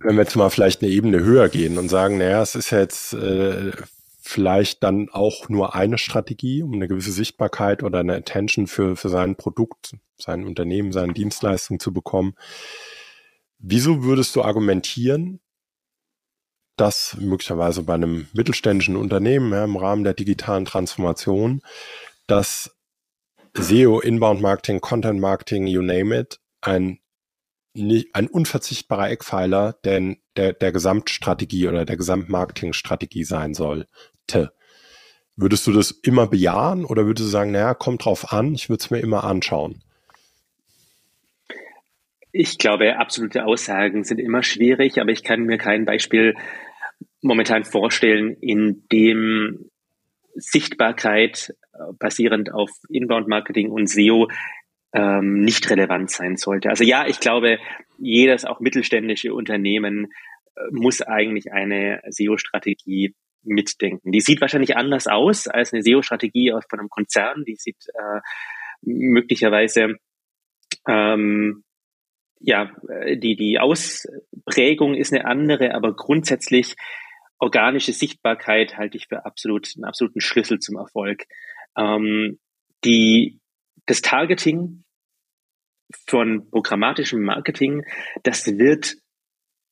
wenn 0.00 0.16
wir 0.16 0.22
jetzt 0.22 0.36
mal 0.36 0.50
vielleicht 0.50 0.82
eine 0.82 0.90
Ebene 0.90 1.20
höher 1.20 1.48
gehen 1.48 1.78
und 1.78 1.88
sagen, 1.88 2.18
naja, 2.18 2.42
es 2.42 2.54
ist 2.54 2.70
jetzt 2.70 3.12
äh, 3.12 3.72
vielleicht 4.20 4.82
dann 4.82 5.08
auch 5.10 5.48
nur 5.48 5.74
eine 5.74 5.98
Strategie, 5.98 6.62
um 6.62 6.74
eine 6.74 6.88
gewisse 6.88 7.12
Sichtbarkeit 7.12 7.82
oder 7.82 8.00
eine 8.00 8.16
Attention 8.16 8.66
für, 8.66 8.96
für 8.96 9.08
sein 9.08 9.36
Produkt, 9.36 9.96
sein 10.16 10.44
Unternehmen, 10.44 10.92
seine 10.92 11.12
Dienstleistung 11.12 11.78
zu 11.78 11.92
bekommen 11.92 12.34
Wieso 13.58 14.04
würdest 14.04 14.36
du 14.36 14.42
argumentieren, 14.42 15.40
dass 16.76 17.16
möglicherweise 17.18 17.82
bei 17.82 17.94
einem 17.94 18.28
mittelständischen 18.32 18.96
Unternehmen 18.96 19.52
ja, 19.52 19.64
im 19.64 19.76
Rahmen 19.76 20.04
der 20.04 20.14
digitalen 20.14 20.64
Transformation, 20.64 21.60
dass 22.28 22.76
SEO, 23.56 24.00
Inbound 24.00 24.40
Marketing, 24.40 24.80
Content 24.80 25.20
Marketing, 25.20 25.66
you 25.66 25.82
name 25.82 26.16
it, 26.16 26.40
ein, 26.60 27.00
ein 27.74 28.28
unverzichtbarer 28.28 29.10
Eckpfeiler 29.10 29.74
der, 29.84 30.16
der, 30.36 30.52
der 30.52 30.72
Gesamtstrategie 30.72 31.66
oder 31.66 31.84
der 31.84 31.96
Gesamtmarketingstrategie 31.96 33.24
sein 33.24 33.54
sollte. 33.54 34.52
Würdest 35.34 35.66
du 35.66 35.72
das 35.72 35.90
immer 35.90 36.28
bejahen 36.28 36.84
oder 36.84 37.06
würdest 37.06 37.26
du 37.26 37.30
sagen, 37.30 37.52
naja, 37.52 37.74
kommt 37.74 38.04
drauf 38.04 38.32
an, 38.32 38.54
ich 38.54 38.68
würde 38.68 38.82
es 38.82 38.90
mir 38.90 39.00
immer 39.00 39.24
anschauen? 39.24 39.82
Ich 42.32 42.58
glaube, 42.58 42.98
absolute 42.98 43.44
Aussagen 43.44 44.04
sind 44.04 44.18
immer 44.18 44.42
schwierig, 44.42 45.00
aber 45.00 45.10
ich 45.10 45.22
kann 45.22 45.44
mir 45.44 45.58
kein 45.58 45.84
Beispiel 45.84 46.34
momentan 47.22 47.64
vorstellen, 47.64 48.36
in 48.40 48.84
dem 48.92 49.70
Sichtbarkeit 50.34 51.54
äh, 51.72 51.78
basierend 51.98 52.52
auf 52.52 52.70
Inbound-Marketing 52.88 53.70
und 53.70 53.88
SEO 53.88 54.28
ähm, 54.92 55.42
nicht 55.42 55.68
relevant 55.70 56.10
sein 56.10 56.36
sollte. 56.36 56.68
Also 56.68 56.84
ja, 56.84 57.06
ich 57.06 57.20
glaube, 57.20 57.58
jedes 57.98 58.44
auch 58.44 58.60
mittelständische 58.60 59.34
Unternehmen 59.34 60.12
äh, 60.54 60.60
muss 60.70 61.02
eigentlich 61.02 61.52
eine 61.52 62.00
SEO-Strategie 62.08 63.14
mitdenken. 63.42 64.12
Die 64.12 64.20
sieht 64.20 64.40
wahrscheinlich 64.40 64.76
anders 64.76 65.06
aus 65.06 65.48
als 65.48 65.72
eine 65.72 65.82
SEO-Strategie 65.82 66.52
von 66.68 66.78
einem 66.78 66.88
Konzern. 66.88 67.44
Die 67.44 67.56
sieht 67.56 67.86
äh, 67.94 68.20
möglicherweise 68.82 69.96
ähm, 70.86 71.64
ja, 72.40 72.70
äh, 72.88 73.16
die, 73.16 73.36
die 73.36 73.58
Ausprägung 73.58 74.94
ist 74.94 75.12
eine 75.12 75.24
andere, 75.24 75.74
aber 75.74 75.94
grundsätzlich 75.94 76.76
organische 77.38 77.92
Sichtbarkeit 77.92 78.76
halte 78.76 78.96
ich 78.96 79.06
für 79.08 79.24
absolut, 79.24 79.72
einen 79.76 79.84
absoluten 79.84 80.20
Schlüssel 80.20 80.58
zum 80.58 80.76
Erfolg. 80.76 81.24
Ähm, 81.76 82.38
die, 82.84 83.40
das 83.86 84.02
Targeting 84.02 84.84
von 86.06 86.50
programmatischem 86.50 87.22
Marketing, 87.22 87.84
das 88.22 88.46
wird 88.58 88.96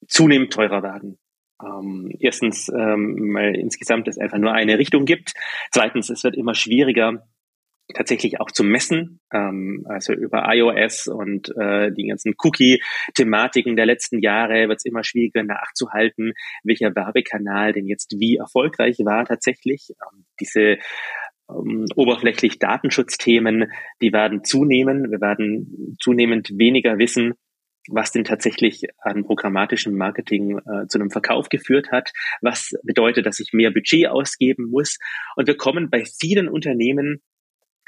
zunehmend 0.07 0.53
teurer 0.53 0.83
werden. 0.83 1.19
Ähm, 1.63 2.11
erstens, 2.21 2.69
ähm, 2.69 3.35
weil 3.35 3.57
insgesamt 3.57 4.09
es 4.09 4.19
einfach 4.19 4.39
nur 4.39 4.53
eine 4.53 4.79
Richtung 4.79 5.05
gibt. 5.05 5.33
Zweitens, 5.73 6.11
es 6.11 6.23
wird 6.23 6.37
immer 6.37 6.55
schwieriger, 6.55 7.27
tatsächlich 7.95 8.41
auch 8.41 8.51
zu 8.51 8.65
messen, 8.65 9.21
ähm, 9.33 9.85
also 9.89 10.13
über 10.13 10.45
iOS 10.49 11.09
und 11.09 11.55
äh, 11.57 11.93
die 11.93 12.09
ganzen 12.09 12.35
Cookie-Thematiken 12.39 13.77
der 13.77 13.87
letzten 13.87 14.21
Jahre 14.21 14.69
wird 14.69 14.79
es 14.79 14.85
immer 14.85 15.05
schwieriger 15.05 15.43
nachzuhalten, 15.43 16.33
welcher 16.65 16.95
Werbekanal 16.95 17.73
denn 17.73 17.87
jetzt 17.87 18.17
wie 18.19 18.37
erfolgreich 18.37 18.99
war 19.05 19.25
tatsächlich. 19.25 19.91
Ähm, 19.91 20.25
diese 20.41 20.79
ähm, 21.49 21.87
oberflächlich 21.95 22.59
Datenschutzthemen, 22.59 23.71
die 24.03 24.13
werden 24.13 24.43
zunehmen. 24.45 25.11
Wir 25.11 25.21
werden 25.21 25.97
zunehmend 26.01 26.51
weniger 26.59 26.99
wissen, 26.99 27.35
was 27.89 28.11
denn 28.11 28.25
tatsächlich 28.25 28.83
an 28.99 29.25
programmatischem 29.25 29.97
Marketing 29.97 30.59
äh, 30.59 30.87
zu 30.89 30.99
einem 30.99 31.11
Verkauf 31.11 31.49
geführt 31.49 31.93
hat, 31.93 32.11
was 32.41 32.73
bedeutet, 32.83 33.27
dass 33.27 33.39
ich 33.39 33.53
mehr 33.53 33.71
Budget 33.71 34.09
ausgeben 34.09 34.71
muss. 34.71 34.99
Und 35.37 35.47
wir 35.47 35.57
kommen 35.57 35.89
bei 35.89 36.05
vielen 36.05 36.49
Unternehmen 36.49 37.23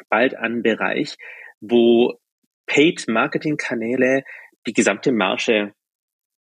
bald 0.09 0.37
an 0.37 0.63
Bereich, 0.63 1.17
wo 1.61 2.19
Paid-Marketing-Kanäle 2.67 4.25
die 4.67 4.73
gesamte 4.73 5.13
Marge 5.13 5.73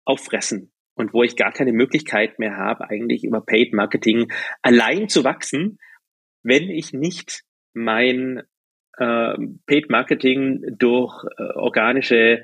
auffressen 0.05 0.71
und 0.95 1.13
wo 1.13 1.23
ich 1.23 1.35
gar 1.35 1.51
keine 1.51 1.73
Möglichkeit 1.73 2.39
mehr 2.39 2.57
habe, 2.57 2.89
eigentlich 2.89 3.23
über 3.23 3.41
Paid-Marketing 3.41 4.31
allein 4.61 5.09
zu 5.09 5.23
wachsen, 5.23 5.79
wenn 6.43 6.69
ich 6.69 6.93
nicht 6.93 7.43
mein 7.73 8.43
äh, 8.97 9.35
Paid-Marketing 9.65 10.77
durch 10.77 11.23
äh, 11.37 11.43
organische 11.55 12.43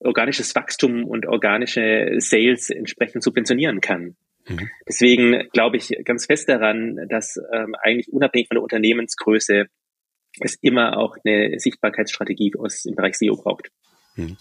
organisches 0.00 0.54
Wachstum 0.54 1.04
und 1.04 1.26
organische 1.26 2.14
Sales 2.18 2.70
entsprechend 2.70 3.22
subventionieren 3.22 3.80
kann. 3.80 4.16
Mhm. 4.48 4.70
Deswegen 4.86 5.48
glaube 5.52 5.76
ich 5.76 5.92
ganz 6.04 6.26
fest 6.26 6.48
daran, 6.48 7.08
dass 7.08 7.36
ähm, 7.52 7.74
eigentlich 7.82 8.12
unabhängig 8.12 8.48
von 8.48 8.56
der 8.56 8.62
Unternehmensgröße 8.62 9.66
es 10.40 10.56
immer 10.60 10.98
auch 10.98 11.16
eine 11.24 11.58
Sichtbarkeitsstrategie 11.58 12.52
aus, 12.58 12.84
im 12.84 12.94
Bereich 12.94 13.16
SEO 13.16 13.36
braucht. 13.36 13.70
Hm. 14.18 14.36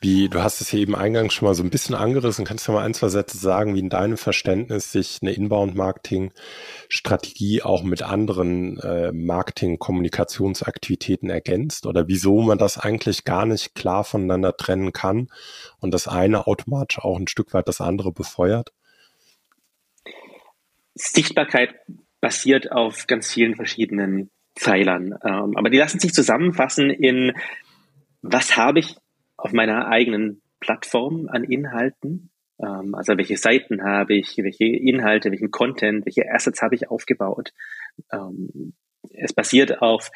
Wie, 0.00 0.28
du 0.28 0.42
hast 0.42 0.60
es 0.60 0.68
hier 0.68 0.80
eben 0.80 0.96
eingangs 0.96 1.32
schon 1.32 1.46
mal 1.46 1.54
so 1.54 1.62
ein 1.62 1.70
bisschen 1.70 1.94
angerissen. 1.94 2.44
Kannst 2.44 2.66
du 2.66 2.72
mal 2.72 2.84
ein, 2.84 2.92
zwei 2.92 3.06
Sätze 3.06 3.38
sagen, 3.38 3.76
wie 3.76 3.78
in 3.78 3.88
deinem 3.88 4.16
Verständnis 4.16 4.90
sich 4.90 5.20
eine 5.22 5.30
Inbound-Marketing-Strategie 5.30 7.62
auch 7.62 7.84
mit 7.84 8.02
anderen 8.02 8.80
äh, 8.80 9.12
Marketing-Kommunikationsaktivitäten 9.12 11.30
ergänzt 11.30 11.86
oder 11.86 12.08
wieso 12.08 12.40
man 12.40 12.58
das 12.58 12.78
eigentlich 12.78 13.22
gar 13.22 13.46
nicht 13.46 13.76
klar 13.76 14.02
voneinander 14.02 14.56
trennen 14.56 14.92
kann 14.92 15.28
und 15.78 15.94
das 15.94 16.08
eine 16.08 16.48
automatisch 16.48 16.98
auch 16.98 17.16
ein 17.16 17.28
Stück 17.28 17.54
weit 17.54 17.68
das 17.68 17.80
andere 17.80 18.10
befeuert? 18.10 18.72
Sichtbarkeit 20.94 21.76
basiert 22.20 22.72
auf 22.72 23.06
ganz 23.06 23.32
vielen 23.32 23.54
verschiedenen 23.54 24.32
Pfeilern. 24.56 25.14
Ähm, 25.24 25.56
aber 25.56 25.70
die 25.70 25.78
lassen 25.78 25.98
sich 25.98 26.12
zusammenfassen 26.12 26.90
in, 26.90 27.32
was 28.22 28.56
habe 28.56 28.80
ich 28.80 28.96
auf 29.36 29.52
meiner 29.52 29.88
eigenen 29.88 30.42
Plattform 30.60 31.28
an 31.28 31.44
Inhalten. 31.44 32.30
Ähm, 32.60 32.94
also 32.94 33.16
welche 33.16 33.36
Seiten 33.36 33.82
habe 33.82 34.14
ich, 34.14 34.36
welche 34.38 34.64
Inhalte, 34.64 35.30
welchen 35.30 35.50
Content, 35.50 36.06
welche 36.06 36.30
Assets 36.30 36.62
habe 36.62 36.74
ich 36.74 36.90
aufgebaut. 36.90 37.52
Ähm, 38.12 38.74
es 39.10 39.32
basiert 39.32 39.82
auf, 39.82 40.10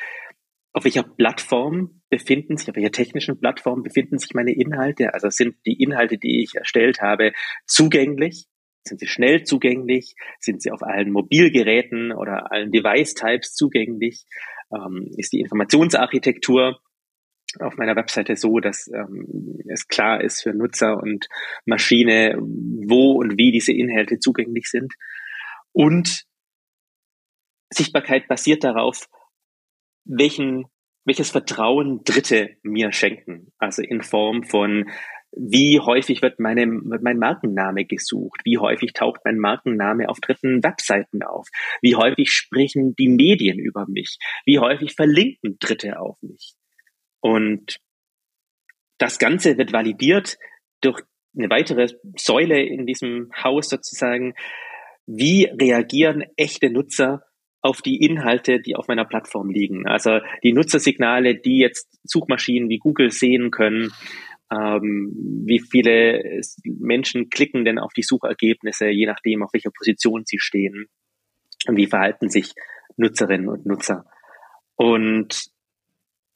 auf 0.73 0.85
welcher 0.85 1.03
Plattform 1.03 2.03
befinden 2.09 2.57
sich, 2.57 2.69
auf 2.69 2.77
welcher 2.77 2.93
technischen 2.93 3.41
Plattform 3.41 3.83
befinden 3.83 4.19
sich 4.19 4.35
meine 4.35 4.53
Inhalte. 4.53 5.15
Also 5.15 5.31
sind 5.31 5.57
die 5.67 5.83
Inhalte, 5.83 6.19
die 6.19 6.43
ich 6.43 6.55
erstellt 6.55 7.01
habe, 7.01 7.33
zugänglich? 7.67 8.47
Sind 8.87 9.01
sie 9.01 9.07
schnell 9.07 9.45
zugänglich? 9.45 10.15
Sind 10.41 10.63
sie 10.63 10.71
auf 10.71 10.83
allen 10.83 11.11
Mobilgeräten 11.11 12.13
oder 12.13 12.53
allen 12.53 12.71
Device-Types 12.71 13.55
zugänglich? 13.55 14.25
Ähm, 14.73 15.11
ist 15.17 15.33
die 15.33 15.41
Informationsarchitektur 15.41 16.79
auf 17.61 17.77
meiner 17.77 17.97
Webseite 17.97 18.37
so, 18.37 18.61
dass 18.61 18.89
ähm, 18.89 19.59
es 19.69 19.89
klar 19.89 20.21
ist 20.21 20.43
für 20.43 20.53
Nutzer 20.53 20.97
und 21.03 21.29
Maschine, 21.65 22.37
wo 22.39 23.13
und 23.13 23.39
wie 23.39 23.53
diese 23.53 23.73
Inhalte 23.73 24.19
zugänglich 24.19 24.69
sind. 24.69 24.93
Und 25.73 26.25
Sichtbarkeit 27.71 28.29
basiert 28.29 28.65
darauf, 28.65 29.09
welchen, 30.05 30.67
welches 31.05 31.31
Vertrauen 31.31 32.03
Dritte 32.05 32.57
mir 32.63 32.93
schenken. 32.93 33.53
Also 33.59 33.83
in 33.83 34.03
Form 34.03 34.45
von, 34.45 34.91
wie 35.39 35.81
häufig 35.81 36.23
wird, 36.23 36.41
meine, 36.41 36.67
wird 36.67 37.03
mein 37.03 37.19
Markenname 37.19 37.85
gesucht? 37.85 38.41
Wie 38.45 38.57
häufig 38.57 38.95
taucht 38.95 39.21
mein 39.25 39.39
Markenname 39.39 40.09
auf 40.09 40.19
dritten 40.19 40.65
Webseiten 40.65 41.23
auf? 41.23 41.49
Wie 41.83 41.95
häufig 41.95 42.31
sprechen 42.31 42.97
die 42.97 43.09
Medien 43.09 43.59
über 43.59 43.87
mich? 43.87 44.17
Wie 44.47 44.59
häufig 44.59 44.95
verlinken 44.95 45.59
Dritte 45.61 46.01
auf 46.01 46.17
mich? 46.23 46.55
Und 47.21 47.77
das 48.97 49.19
Ganze 49.19 49.59
wird 49.59 49.75
validiert 49.75 50.39
durch 50.81 51.03
eine 51.37 51.51
weitere 51.51 51.89
Säule 52.17 52.63
in 52.63 52.87
diesem 52.87 53.31
Haus 53.37 53.69
sozusagen. 53.69 54.35
Wie 55.07 55.45
reagieren 55.45 56.25
echte 56.37 56.71
Nutzer 56.71 57.25
auf 57.61 57.83
die 57.83 57.97
Inhalte, 57.97 58.61
die 58.61 58.75
auf 58.75 58.89
meiner 58.89 59.05
Plattform 59.05 59.51
liegen? 59.51 59.87
Also 59.87 60.21
die 60.43 60.55
Nutzersignale, 60.55 61.35
die 61.35 61.59
jetzt 61.59 61.99
Suchmaschinen 62.05 62.71
wie 62.71 62.79
Google 62.79 63.11
sehen 63.11 63.51
können. 63.51 63.93
Ähm, 64.51 65.13
wie 65.45 65.61
viele 65.61 66.41
Menschen 66.65 67.31
klicken 67.31 67.65
denn 67.65 67.79
auf 67.79 67.93
die 67.93 68.03
Suchergebnisse, 68.03 68.89
je 68.89 69.07
nachdem, 69.07 69.43
auf 69.43 69.53
welcher 69.53 69.71
Position 69.71 70.23
sie 70.25 70.39
stehen? 70.39 70.87
Und 71.67 71.77
wie 71.77 71.87
verhalten 71.87 72.29
sich 72.29 72.53
Nutzerinnen 72.97 73.49
und 73.49 73.67
Nutzer? 73.67 74.07
Und 74.77 75.51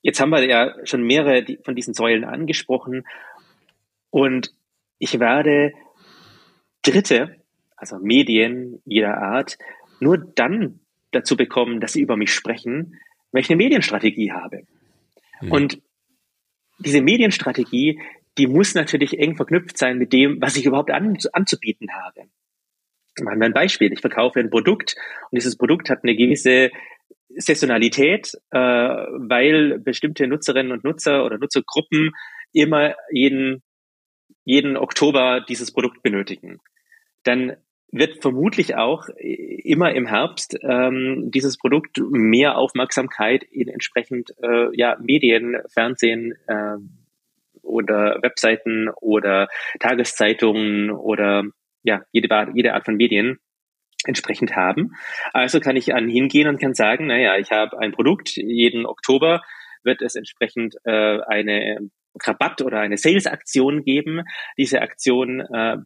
Jetzt 0.03 0.21
haben 0.21 0.31
wir 0.31 0.45
ja 0.47 0.75
schon 0.85 1.03
mehrere 1.03 1.45
von 1.63 1.75
diesen 1.75 1.95
Säulen 1.95 2.25
angesprochen 2.25 3.05
und 4.11 4.53
ich 4.99 5.21
werde 5.21 5.73
Dritte, 6.83 7.37
also 7.77 7.99
Medien 7.99 8.81
jeder 8.85 9.19
Art, 9.19 9.59
nur 10.01 10.17
dann 10.19 10.81
dazu 11.11 11.37
bekommen, 11.37 11.81
dass 11.81 11.93
sie 11.93 12.01
über 12.01 12.17
mich 12.17 12.33
sprechen, 12.33 12.99
wenn 13.33 13.43
ich 13.43 13.51
eine 13.51 13.59
Medienstrategie 13.59 14.33
habe. 14.33 14.63
Mhm. 15.41 15.53
Und 15.53 15.83
diese 16.81 17.03
Medienstrategie, 17.03 18.01
die 18.39 18.47
muss 18.47 18.75
natürlich 18.75 19.19
eng 19.19 19.37
verknüpft 19.37 19.79
sein 19.79 19.99
mit 19.99 20.13
dem, 20.13 20.41
was 20.41 20.57
ich 20.57 20.67
überhaupt 20.67 20.91
an, 20.91 21.17
anzubieten 21.33 21.89
habe. 21.93 22.29
Machen 23.21 23.41
wir 23.41 23.47
ein 23.47 23.53
Beispiel. 23.53 23.93
Ich 23.93 24.01
verkaufe 24.01 24.41
ein 24.41 24.51
Produkt 24.51 24.97
und 25.31 25.37
dieses 25.37 25.57
Produkt 25.57 25.91
hat 25.91 26.01
eine 26.03 26.17
gewisse 26.17 26.71
Saisonalität, 27.37 28.33
äh, 28.51 28.59
weil 28.59 29.79
bestimmte 29.79 30.27
Nutzerinnen 30.27 30.73
und 30.73 30.85
Nutzer 30.85 31.25
oder 31.25 31.39
Nutzergruppen 31.39 32.13
immer 32.53 32.95
jeden, 33.11 33.63
jeden 34.45 34.77
Oktober 34.77 35.45
dieses 35.49 35.73
Produkt 35.73 36.03
benötigen. 36.03 36.59
Dann 37.23 37.57
wird 37.93 38.23
vermutlich 38.23 38.77
auch 38.77 39.09
immer 39.19 39.93
im 39.95 40.07
Herbst 40.07 40.57
ähm, 40.63 41.31
dieses 41.33 41.59
Produkt 41.59 41.99
mehr 42.11 42.57
Aufmerksamkeit 42.57 43.43
in 43.43 43.69
entsprechend 43.69 44.33
äh, 44.43 44.69
ja, 44.77 44.97
Medien, 45.01 45.57
Fernsehen 45.73 46.35
äh, 46.47 46.77
oder 47.63 48.19
Webseiten 48.23 48.89
oder 49.01 49.49
Tageszeitungen 49.81 50.91
oder 50.91 51.45
ja, 51.83 52.03
jede, 52.13 52.29
jede 52.55 52.75
Art 52.75 52.85
von 52.85 52.97
Medien 52.97 53.39
entsprechend 54.07 54.57
haben. 54.57 54.93
Also 55.33 55.61
kann 55.61 55.77
ich 55.77 55.95
an 55.95 56.09
hingehen 56.09 56.49
und 56.49 56.61
kann 56.61 56.75
sagen, 56.75 57.07
naja, 57.07 57.37
ich 57.37 57.51
habe 57.51 57.79
ein 57.79 57.93
Produkt, 57.93 58.37
jeden 58.37 58.87
Oktober 58.87 59.43
wird 59.83 60.03
es 60.03 60.15
entsprechend 60.15 60.77
äh, 60.85 61.21
eine 61.27 61.91
Rabatt 62.23 62.63
oder 62.63 62.81
eine 62.81 62.97
Sales-Aktion 62.97 63.83
geben. 63.83 64.23
Diese 64.59 64.81
Aktion 64.83 65.41
äh, 65.41 65.77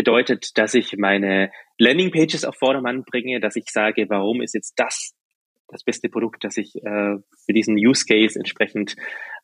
bedeutet, 0.00 0.56
dass 0.56 0.72
ich 0.72 0.96
meine 0.96 1.50
Landing-Pages 1.76 2.46
auf 2.46 2.56
Vordermann 2.56 3.04
bringe, 3.04 3.38
dass 3.38 3.54
ich 3.54 3.66
sage, 3.70 4.06
warum 4.08 4.40
ist 4.40 4.54
jetzt 4.54 4.72
das 4.78 5.14
das 5.68 5.84
beste 5.84 6.08
Produkt, 6.08 6.42
das 6.42 6.56
ich 6.56 6.74
äh, 6.74 7.16
für 7.46 7.52
diesen 7.54 7.76
Use 7.76 8.04
Case 8.04 8.36
entsprechend 8.36 8.96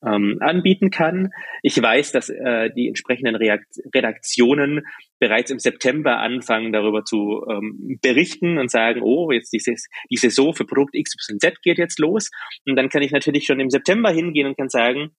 ähm, 0.05 0.39
anbieten 0.41 0.91
kann. 0.91 1.31
Ich 1.63 1.81
weiß, 1.81 2.11
dass 2.11 2.31
äh, 2.31 2.71
die 2.75 2.89
entsprechenden 2.89 3.37
Reakt 3.37 3.77
Redaktionen 3.95 4.83
bereits 5.21 5.53
im 5.53 5.61
September 5.61 6.19
anfangen, 6.19 6.73
darüber 6.73 7.05
zu 7.05 7.45
ähm, 7.49 7.99
berichten 8.03 8.59
und 8.59 8.73
sagen, 8.73 9.03
oh, 9.03 9.31
jetzt 9.31 9.53
dieses, 9.53 9.87
die 10.11 10.17
Saison 10.17 10.53
für 10.53 10.65
Produkt 10.65 10.97
XYZ 11.01 11.63
geht 11.63 11.79
jetzt 11.79 12.01
los. 12.01 12.31
Und 12.67 12.75
dann 12.75 12.89
kann 12.89 13.03
ich 13.03 13.13
natürlich 13.13 13.45
schon 13.45 13.61
im 13.61 13.71
September 13.71 14.11
hingehen 14.11 14.49
und 14.49 14.57
kann 14.57 14.69
sagen, 14.69 15.11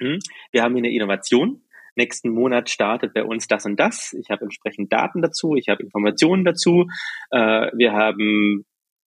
hm, 0.00 0.18
wir 0.52 0.62
haben 0.62 0.74
hier 0.74 0.84
eine 0.84 0.94
Innovation, 0.94 1.62
nächsten 1.98 2.30
Monat 2.30 2.70
startet 2.70 3.12
bei 3.12 3.24
uns 3.24 3.46
das 3.46 3.66
und 3.66 3.78
das. 3.78 4.14
Ich 4.14 4.30
habe 4.30 4.44
entsprechend 4.44 4.92
Daten 4.92 5.20
dazu, 5.20 5.54
ich 5.54 5.68
habe 5.68 5.82
Informationen 5.82 6.44
dazu. 6.44 6.86
Äh, 7.30 7.70
wir 7.74 7.92
haben 7.92 8.64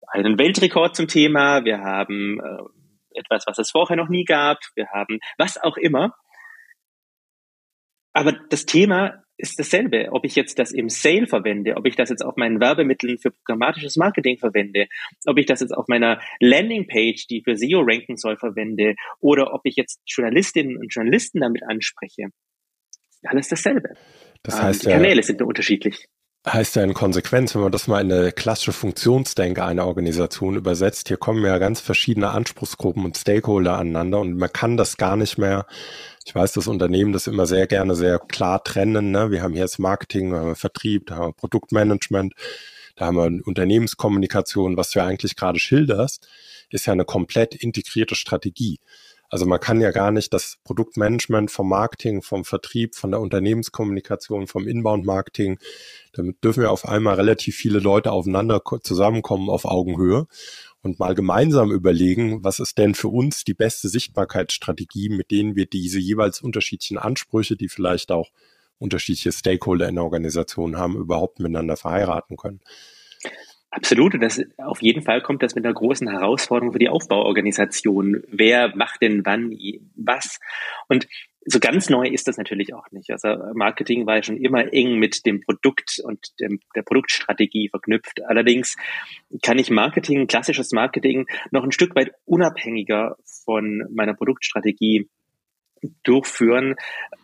einen 0.08 0.38
Weltrekord 0.38 0.94
zum 0.94 1.08
Thema, 1.08 1.64
wir 1.64 1.80
haben 1.80 2.40
äh, 2.40 3.18
etwas, 3.18 3.44
was 3.46 3.58
es 3.58 3.70
vorher 3.70 3.96
noch 3.96 4.08
nie 4.08 4.24
gab, 4.24 4.58
wir 4.74 4.88
haben 4.88 5.18
was 5.38 5.56
auch 5.56 5.76
immer. 5.76 6.14
Aber 8.12 8.32
das 8.50 8.66
Thema 8.66 9.22
ist 9.40 9.58
dasselbe. 9.58 10.08
Ob 10.12 10.24
ich 10.24 10.34
jetzt 10.36 10.58
das 10.58 10.72
im 10.72 10.88
Sale 10.88 11.26
verwende, 11.26 11.76
ob 11.76 11.86
ich 11.86 11.96
das 11.96 12.10
jetzt 12.10 12.24
auf 12.24 12.36
meinen 12.36 12.60
Werbemitteln 12.60 13.18
für 13.18 13.30
programmatisches 13.30 13.96
Marketing 13.96 14.38
verwende, 14.38 14.86
ob 15.26 15.38
ich 15.38 15.46
das 15.46 15.60
jetzt 15.60 15.72
auf 15.72 15.88
meiner 15.88 16.20
Landingpage, 16.40 17.26
die 17.28 17.42
für 17.42 17.56
SEO 17.56 17.80
ranken 17.80 18.16
soll, 18.16 18.36
verwende, 18.36 18.94
oder 19.20 19.54
ob 19.54 19.62
ich 19.64 19.76
jetzt 19.76 20.00
Journalistinnen 20.06 20.76
und 20.76 20.92
Journalisten 20.92 21.40
damit 21.40 21.62
anspreche. 21.62 22.28
Alles 23.22 23.48
dasselbe. 23.48 23.90
Das 24.42 24.54
ähm, 24.56 24.62
heißt, 24.62 24.82
die 24.84 24.90
Kanäle 24.90 25.22
sind 25.22 25.40
nur 25.40 25.48
unterschiedlich 25.48 26.08
heißt 26.46 26.76
ja 26.76 26.82
in 26.82 26.94
Konsequenz, 26.94 27.54
wenn 27.54 27.62
man 27.62 27.72
das 27.72 27.86
mal 27.86 28.00
in 28.00 28.10
eine 28.10 28.32
klassische 28.32 28.72
Funktionsdenke 28.72 29.64
einer 29.64 29.86
Organisation 29.86 30.56
übersetzt, 30.56 31.08
hier 31.08 31.18
kommen 31.18 31.44
ja 31.44 31.58
ganz 31.58 31.80
verschiedene 31.80 32.30
Anspruchsgruppen 32.30 33.04
und 33.04 33.16
Stakeholder 33.16 33.76
aneinander 33.76 34.20
und 34.20 34.36
man 34.36 34.52
kann 34.52 34.76
das 34.76 34.96
gar 34.96 35.16
nicht 35.16 35.36
mehr, 35.36 35.66
ich 36.24 36.34
weiß, 36.34 36.52
das 36.52 36.66
Unternehmen 36.66 37.12
das 37.12 37.26
immer 37.26 37.46
sehr 37.46 37.66
gerne 37.66 37.94
sehr 37.94 38.18
klar 38.18 38.64
trennen, 38.64 39.10
ne? 39.10 39.30
wir 39.30 39.42
haben 39.42 39.52
hier 39.52 39.62
das 39.62 39.78
Marketing, 39.78 40.32
wir 40.32 40.38
haben 40.38 40.56
Vertrieb, 40.56 41.06
da 41.06 41.16
haben 41.16 41.28
wir 41.28 41.32
Produktmanagement, 41.34 42.32
da 42.96 43.06
haben 43.06 43.16
wir 43.16 43.46
Unternehmenskommunikation, 43.46 44.78
was 44.78 44.90
du 44.90 45.00
ja 45.00 45.06
eigentlich 45.06 45.36
gerade 45.36 45.58
schilderst, 45.58 46.26
ist 46.70 46.86
ja 46.86 46.92
eine 46.92 47.04
komplett 47.04 47.54
integrierte 47.54 48.14
Strategie. 48.14 48.78
Also 49.30 49.46
man 49.46 49.60
kann 49.60 49.80
ja 49.80 49.92
gar 49.92 50.10
nicht 50.10 50.34
das 50.34 50.58
Produktmanagement 50.64 51.52
vom 51.52 51.68
Marketing, 51.68 52.20
vom 52.20 52.44
Vertrieb, 52.44 52.96
von 52.96 53.12
der 53.12 53.20
Unternehmenskommunikation, 53.20 54.48
vom 54.48 54.66
Inbound-Marketing, 54.66 55.58
damit 56.12 56.42
dürfen 56.42 56.62
wir 56.62 56.72
auf 56.72 56.86
einmal 56.86 57.14
relativ 57.14 57.54
viele 57.56 57.78
Leute 57.78 58.10
aufeinander 58.10 58.60
zusammenkommen 58.82 59.48
auf 59.48 59.64
Augenhöhe 59.64 60.26
und 60.82 60.98
mal 60.98 61.14
gemeinsam 61.14 61.70
überlegen, 61.70 62.42
was 62.42 62.58
ist 62.58 62.76
denn 62.76 62.94
für 62.94 63.08
uns 63.08 63.44
die 63.44 63.54
beste 63.54 63.88
Sichtbarkeitsstrategie, 63.88 65.10
mit 65.10 65.30
denen 65.30 65.54
wir 65.54 65.66
diese 65.66 66.00
jeweils 66.00 66.40
unterschiedlichen 66.40 66.98
Ansprüche, 66.98 67.56
die 67.56 67.68
vielleicht 67.68 68.10
auch 68.10 68.30
unterschiedliche 68.78 69.30
Stakeholder 69.30 69.88
in 69.88 69.96
der 69.96 70.04
Organisation 70.04 70.76
haben, 70.76 70.96
überhaupt 70.96 71.38
miteinander 71.38 71.76
verheiraten 71.76 72.36
können. 72.36 72.60
Absolut. 73.70 74.14
Und 74.14 74.20
das 74.20 74.42
auf 74.58 74.82
jeden 74.82 75.02
Fall 75.02 75.22
kommt 75.22 75.42
das 75.42 75.54
mit 75.54 75.64
einer 75.64 75.74
großen 75.74 76.10
Herausforderung 76.10 76.72
für 76.72 76.80
die 76.80 76.88
Aufbauorganisation. 76.88 78.22
Wer 78.28 78.74
macht 78.74 79.00
denn 79.00 79.24
wann 79.24 79.56
was? 79.94 80.40
Und 80.88 81.06
so 81.46 81.58
ganz 81.58 81.88
neu 81.88 82.06
ist 82.06 82.28
das 82.28 82.36
natürlich 82.36 82.74
auch 82.74 82.90
nicht. 82.90 83.10
Also 83.10 83.28
Marketing 83.54 84.06
war 84.06 84.16
ja 84.16 84.22
schon 84.22 84.36
immer 84.36 84.72
eng 84.72 84.98
mit 84.98 85.24
dem 85.24 85.40
Produkt 85.40 86.00
und 86.02 86.38
dem, 86.40 86.60
der 86.74 86.82
Produktstrategie 86.82 87.68
verknüpft. 87.68 88.22
Allerdings 88.24 88.76
kann 89.42 89.58
ich 89.58 89.70
Marketing, 89.70 90.26
klassisches 90.26 90.72
Marketing, 90.72 91.26
noch 91.50 91.64
ein 91.64 91.72
Stück 91.72 91.94
weit 91.94 92.12
unabhängiger 92.26 93.16
von 93.44 93.86
meiner 93.90 94.14
Produktstrategie 94.14 95.08
durchführen, 96.02 96.74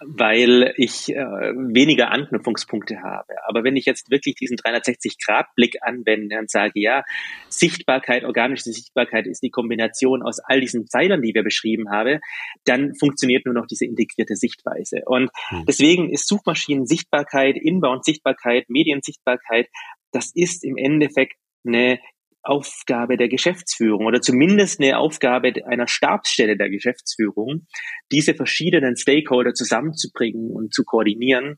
weil 0.01 0.73
ich 0.77 1.11
äh, 1.11 1.17
weniger 1.17 2.11
Anknüpfungspunkte 2.11 3.03
habe. 3.03 3.35
Aber 3.47 3.65
wenn 3.65 3.77
ich 3.77 3.85
jetzt 3.85 4.11
wirklich 4.11 4.35
diesen 4.37 4.57
360-Grad-Blick 4.57 5.77
anwende 5.83 6.39
und 6.39 6.51
sage, 6.51 6.81
ja, 6.81 7.03
Sichtbarkeit, 7.49 8.25
organische 8.25 8.73
Sichtbarkeit 8.73 9.27
ist 9.27 9.43
die 9.43 9.51
Kombination 9.51 10.23
aus 10.23 10.39
all 10.41 10.61
diesen 10.61 10.87
Pfeilern, 10.87 11.23
die 11.23 11.35
wir 11.35 11.43
beschrieben 11.43 11.91
haben, 11.91 12.21
dann 12.65 12.95
funktioniert 12.95 13.45
nur 13.47 13.55
noch 13.55 13.67
diese 13.67 13.85
integrierte 13.85 14.37
Sichtweise. 14.37 15.03
Und 15.07 15.31
hm. 15.49 15.65
deswegen 15.67 16.11
ist 16.11 16.29
Suchmaschinen-Sichtbarkeit, 16.29 17.57
Inbound-Sichtbarkeit, 17.57 18.69
Mediensichtbarkeit, 18.69 19.69
das 20.13 20.31
ist 20.35 20.65
im 20.65 20.77
Endeffekt 20.77 21.35
eine 21.67 21.99
Aufgabe 22.47 23.17
der 23.17 23.29
Geschäftsführung 23.29 24.07
oder 24.07 24.21
zumindest 24.21 24.81
eine 24.81 24.99
Aufgabe 24.99 25.53
einer 25.67 25.89
Stabsstelle 25.89 26.57
der 26.57 26.71
Geschäftsführung, 26.71 27.67
diese 28.13 28.35
verschiedenen 28.35 28.97
Stakeholder 28.97 29.53
zusammenzubringen 29.53 30.51
und 30.51 30.73
zu 30.73 30.85
koordinieren 30.85 31.57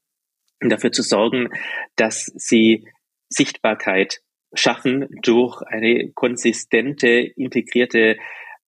und 0.63 0.71
dafür 0.71 0.93
zu 0.93 1.03
sorgen, 1.03 1.49
dass 1.97 2.33
sie 2.37 2.89
Sichtbarkeit 3.29 4.21
schaffen 4.55 5.07
durch 5.23 5.61
eine 5.63 6.11
konsistente, 6.15 7.09
integrierte 7.09 8.17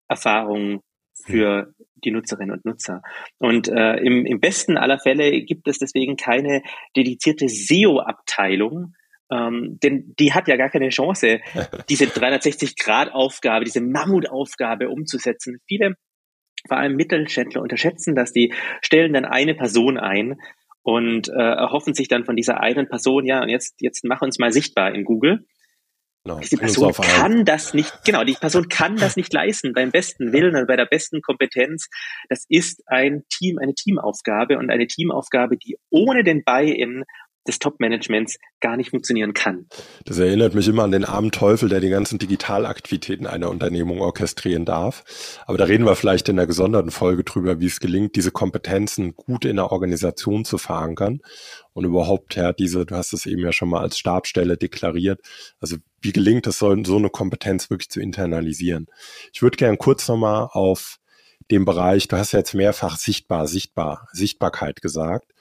Erfahrung 0.09 0.83
für 1.24 1.74
die 2.04 2.11
Nutzerinnen 2.11 2.52
und 2.52 2.64
Nutzer. 2.64 3.02
Und 3.38 3.68
äh, 3.68 3.96
im, 3.96 4.26
im 4.26 4.40
besten 4.40 4.76
aller 4.76 4.98
Fälle 4.98 5.42
gibt 5.42 5.68
es 5.68 5.78
deswegen 5.78 6.16
keine 6.16 6.62
dedizierte 6.96 7.48
SEO-Abteilung, 7.48 8.94
ähm, 9.30 9.78
denn 9.82 10.14
die 10.18 10.32
hat 10.32 10.48
ja 10.48 10.56
gar 10.56 10.70
keine 10.70 10.88
Chance, 10.88 11.40
diese 11.88 12.06
360-Grad-Aufgabe, 12.06 13.64
diese 13.64 13.80
Mammutaufgabe 13.80 14.88
umzusetzen. 14.88 15.58
Viele, 15.66 15.94
vor 16.68 16.78
allem 16.78 16.96
Mittelständler, 16.96 17.62
unterschätzen 17.62 18.14
das. 18.14 18.32
Die 18.32 18.52
stellen 18.82 19.12
dann 19.12 19.24
eine 19.24 19.54
Person 19.54 19.98
ein 19.98 20.36
und 20.82 21.28
äh, 21.28 21.32
erhoffen 21.32 21.94
sich 21.94 22.08
dann 22.08 22.24
von 22.24 22.36
dieser 22.36 22.60
einen 22.60 22.88
Person, 22.88 23.26
ja, 23.26 23.42
und 23.42 23.48
jetzt, 23.48 23.76
jetzt 23.80 24.04
mach 24.04 24.22
uns 24.22 24.38
mal 24.38 24.52
sichtbar 24.52 24.94
in 24.94 25.04
Google. 25.04 25.44
Genau, 26.22 26.38
die 26.38 26.56
Person 26.56 26.92
kann 26.92 27.44
das 27.46 27.72
nicht, 27.72 28.04
genau, 28.04 28.24
die 28.24 28.34
Person 28.34 28.68
kann 28.68 28.96
das 28.96 29.16
nicht 29.16 29.32
leisten 29.32 29.72
beim 29.72 29.90
besten 29.90 30.34
Willen 30.34 30.54
und 30.54 30.66
bei 30.66 30.76
der 30.76 30.84
besten 30.84 31.22
Kompetenz. 31.22 31.88
Das 32.28 32.44
ist 32.48 32.82
ein 32.86 33.22
Team, 33.30 33.58
eine 33.58 33.74
Teamaufgabe 33.74 34.58
und 34.58 34.70
eine 34.70 34.86
Teamaufgabe, 34.86 35.56
die 35.56 35.78
ohne 35.88 36.22
den 36.22 36.44
Buy-in 36.44 37.04
des 37.50 37.58
Top-Managements 37.58 38.38
gar 38.60 38.76
nicht 38.76 38.90
funktionieren 38.90 39.34
kann. 39.34 39.66
Das 40.04 40.18
erinnert 40.18 40.54
mich 40.54 40.68
immer 40.68 40.84
an 40.84 40.92
den 40.92 41.04
armen 41.04 41.32
Teufel, 41.32 41.68
der 41.68 41.80
die 41.80 41.90
ganzen 41.90 42.18
Digitalaktivitäten 42.18 43.26
einer 43.26 43.50
Unternehmung 43.50 44.00
orchestrieren 44.00 44.64
darf. 44.64 45.38
Aber 45.46 45.58
da 45.58 45.64
reden 45.64 45.84
wir 45.84 45.96
vielleicht 45.96 46.28
in 46.28 46.36
der 46.36 46.46
gesonderten 46.46 46.90
Folge 46.90 47.24
drüber, 47.24 47.60
wie 47.60 47.66
es 47.66 47.80
gelingt, 47.80 48.16
diese 48.16 48.30
Kompetenzen 48.30 49.14
gut 49.16 49.44
in 49.44 49.56
der 49.56 49.72
Organisation 49.72 50.44
zu 50.44 50.58
verankern 50.58 51.20
und 51.72 51.84
überhaupt 51.84 52.36
ja 52.36 52.52
diese, 52.52 52.86
du 52.86 52.94
hast 52.94 53.12
es 53.12 53.26
eben 53.26 53.42
ja 53.42 53.52
schon 53.52 53.68
mal 53.68 53.80
als 53.80 53.98
Stabstelle 53.98 54.56
deklariert. 54.56 55.20
Also 55.60 55.76
wie 56.00 56.12
gelingt 56.12 56.46
es, 56.46 56.58
so, 56.58 56.70
eine 56.70 57.10
Kompetenz 57.10 57.70
wirklich 57.70 57.90
zu 57.90 58.00
internalisieren? 58.00 58.86
Ich 59.32 59.42
würde 59.42 59.56
gern 59.56 59.78
kurz 59.78 60.08
nochmal 60.08 60.48
auf 60.52 60.98
den 61.50 61.64
Bereich, 61.64 62.06
du 62.06 62.16
hast 62.16 62.32
ja 62.32 62.38
jetzt 62.38 62.54
mehrfach 62.54 62.96
sichtbar, 62.96 63.48
sichtbar, 63.48 64.08
Sichtbarkeit 64.12 64.82
gesagt 64.82 65.32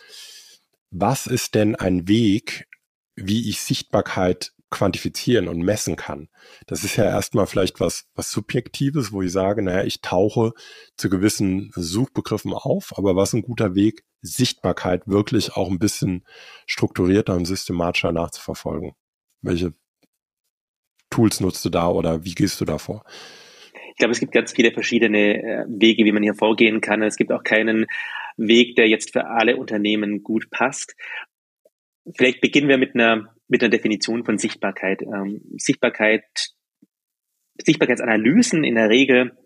was 0.91 1.28
ist 1.28 1.56
denn 1.56 1.75
ein 1.75 2.08
Weg, 2.08 2.67
wie 3.15 3.49
ich 3.49 3.62
Sichtbarkeit 3.62 4.54
quantifizieren 4.69 5.47
und 5.47 5.62
messen 5.62 5.95
kann. 5.95 6.30
Das 6.67 6.84
ist 6.84 6.95
ja 6.95 7.06
erstmal 7.06 7.47
vielleicht 7.47 7.80
was, 7.80 8.08
was 8.13 8.32
Subjektives, 8.32 9.12
wo 9.12 9.21
ich 9.21 9.32
sage, 9.32 9.63
naja, 9.63 9.84
ich 9.84 10.02
tauche 10.02 10.54
zu 10.95 11.10
gewissen 11.10 11.71
Suchbegriffen 11.75 12.54
auf, 12.54 12.95
aber 12.97 13.15
was 13.15 13.34
ein 13.34 13.41
guter 13.41 13.75
Weg, 13.75 14.04
Sichtbarkeit 14.21 15.08
wirklich 15.08 15.54
auch 15.56 15.69
ein 15.69 15.80
bisschen 15.80 16.23
strukturierter 16.67 17.36
und 17.36 17.45
systematischer 17.45 18.12
nachzuverfolgen. 18.12 18.91
Welche 19.41 19.73
Tools 21.10 21.39
nutzt 21.39 21.65
du 21.65 21.69
da 21.69 21.88
oder 21.88 22.23
wie 22.25 22.36
gehst 22.36 22.62
du 22.62 22.65
da 22.65 22.78
vor? 22.78 23.04
Ich 23.91 23.97
glaube, 23.97 24.12
es 24.12 24.19
gibt 24.19 24.32
ganz 24.32 24.54
viele 24.54 24.71
verschiedene 24.71 25.41
äh, 25.41 25.65
Wege, 25.67 26.06
wie 26.06 26.12
man 26.12 26.23
hier 26.23 26.36
vorgehen 26.36 26.80
kann. 26.80 27.02
Es 27.02 27.15
gibt 27.15 27.32
auch 27.32 27.43
keinen 27.43 27.88
Weg, 28.39 28.75
der 28.75 28.88
jetzt 28.88 29.12
für 29.12 29.28
alle 29.28 29.58
Unternehmen 29.58 30.23
gut 30.23 30.49
passt. 30.49 30.95
Vielleicht 32.15 32.41
beginnen 32.41 32.69
wir 32.69 32.78
mit 32.78 32.95
einer, 32.95 33.36
mit 33.47 33.62
einer 33.62 33.69
Definition 33.69 34.23
von 34.23 34.38
Sichtbarkeit. 34.38 35.02
Ähm, 35.02 35.41
Sichtbarkeit, 35.58 36.23
Sichtbarkeitsanalysen 37.62 38.63
in 38.63 38.75
der 38.75 38.89
Regel 38.89 39.38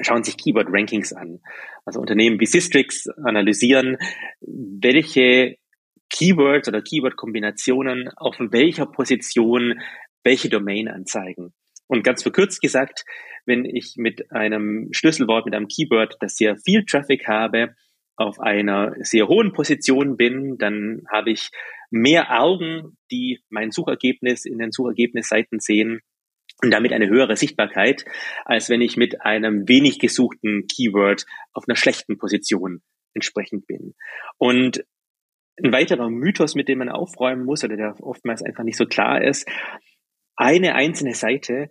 schauen 0.00 0.24
sich 0.24 0.36
Keyword-Rankings 0.36 1.12
an. 1.12 1.40
Also 1.84 2.00
Unternehmen 2.00 2.40
wie 2.40 2.46
Systrix 2.46 3.06
analysieren, 3.24 3.98
welche 4.40 5.56
Keywords 6.08 6.68
oder 6.68 6.82
Keyword-Kombinationen 6.82 8.08
auf 8.16 8.36
welcher 8.38 8.86
Position 8.86 9.80
welche 10.24 10.48
Domain 10.48 10.88
anzeigen. 10.88 11.52
Und 11.86 12.04
ganz 12.04 12.22
verkürzt 12.22 12.60
gesagt, 12.60 13.04
wenn 13.46 13.64
ich 13.64 13.94
mit 13.96 14.30
einem 14.30 14.88
Schlüsselwort, 14.92 15.46
mit 15.46 15.54
einem 15.54 15.68
Keyword, 15.68 16.16
das 16.20 16.36
sehr 16.36 16.56
viel 16.56 16.84
Traffic 16.84 17.26
habe, 17.26 17.74
auf 18.20 18.38
einer 18.38 18.94
sehr 19.00 19.28
hohen 19.28 19.52
Position 19.52 20.16
bin, 20.16 20.58
dann 20.58 21.02
habe 21.10 21.30
ich 21.30 21.50
mehr 21.90 22.40
Augen, 22.40 22.96
die 23.10 23.40
mein 23.48 23.70
Suchergebnis 23.70 24.44
in 24.44 24.58
den 24.58 24.72
Suchergebnisseiten 24.72 25.58
sehen 25.58 26.00
und 26.62 26.70
damit 26.70 26.92
eine 26.92 27.08
höhere 27.08 27.36
Sichtbarkeit, 27.36 28.04
als 28.44 28.68
wenn 28.68 28.82
ich 28.82 28.96
mit 28.96 29.22
einem 29.22 29.66
wenig 29.68 29.98
gesuchten 29.98 30.66
Keyword 30.66 31.24
auf 31.52 31.64
einer 31.66 31.76
schlechten 31.76 32.18
Position 32.18 32.82
entsprechend 33.14 33.66
bin. 33.66 33.94
Und 34.38 34.84
ein 35.62 35.72
weiterer 35.72 36.10
Mythos, 36.10 36.54
mit 36.54 36.68
dem 36.68 36.78
man 36.78 36.90
aufräumen 36.90 37.44
muss 37.44 37.64
oder 37.64 37.76
der 37.76 37.96
oftmals 38.00 38.42
einfach 38.42 38.64
nicht 38.64 38.76
so 38.76 38.86
klar 38.86 39.22
ist, 39.22 39.48
eine 40.36 40.74
einzelne 40.74 41.14
Seite 41.14 41.70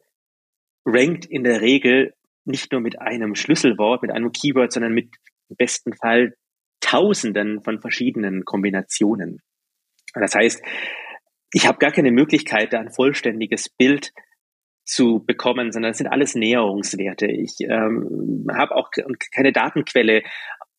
rankt 0.86 1.26
in 1.26 1.44
der 1.44 1.62
Regel 1.62 2.14
nicht 2.46 2.72
nur 2.72 2.82
mit 2.82 3.00
einem 3.00 3.36
Schlüsselwort, 3.36 4.02
mit 4.02 4.12
einem 4.12 4.32
Keyword, 4.32 4.72
sondern 4.72 4.94
mit 4.94 5.16
im 5.50 5.56
besten 5.56 5.94
Fall 5.94 6.34
Tausenden 6.82 7.62
von 7.62 7.82
verschiedenen 7.82 8.46
Kombinationen. 8.46 9.42
Das 10.14 10.34
heißt, 10.34 10.62
ich 11.52 11.68
habe 11.68 11.78
gar 11.78 11.92
keine 11.92 12.12
Möglichkeit, 12.12 12.74
da 12.74 12.80
ein 12.80 12.92
vollständiges 12.92 13.70
Bild 13.70 14.14
zu 14.86 15.24
bekommen, 15.26 15.72
sondern 15.72 15.92
es 15.92 15.98
sind 15.98 16.08
alles 16.08 16.36
Näherungswerte. 16.36 17.28
Ich 17.28 17.58
ähm, 17.62 18.48
habe 18.52 18.76
auch 18.76 18.90
keine 19.32 19.52
Datenquelle, 19.52 20.24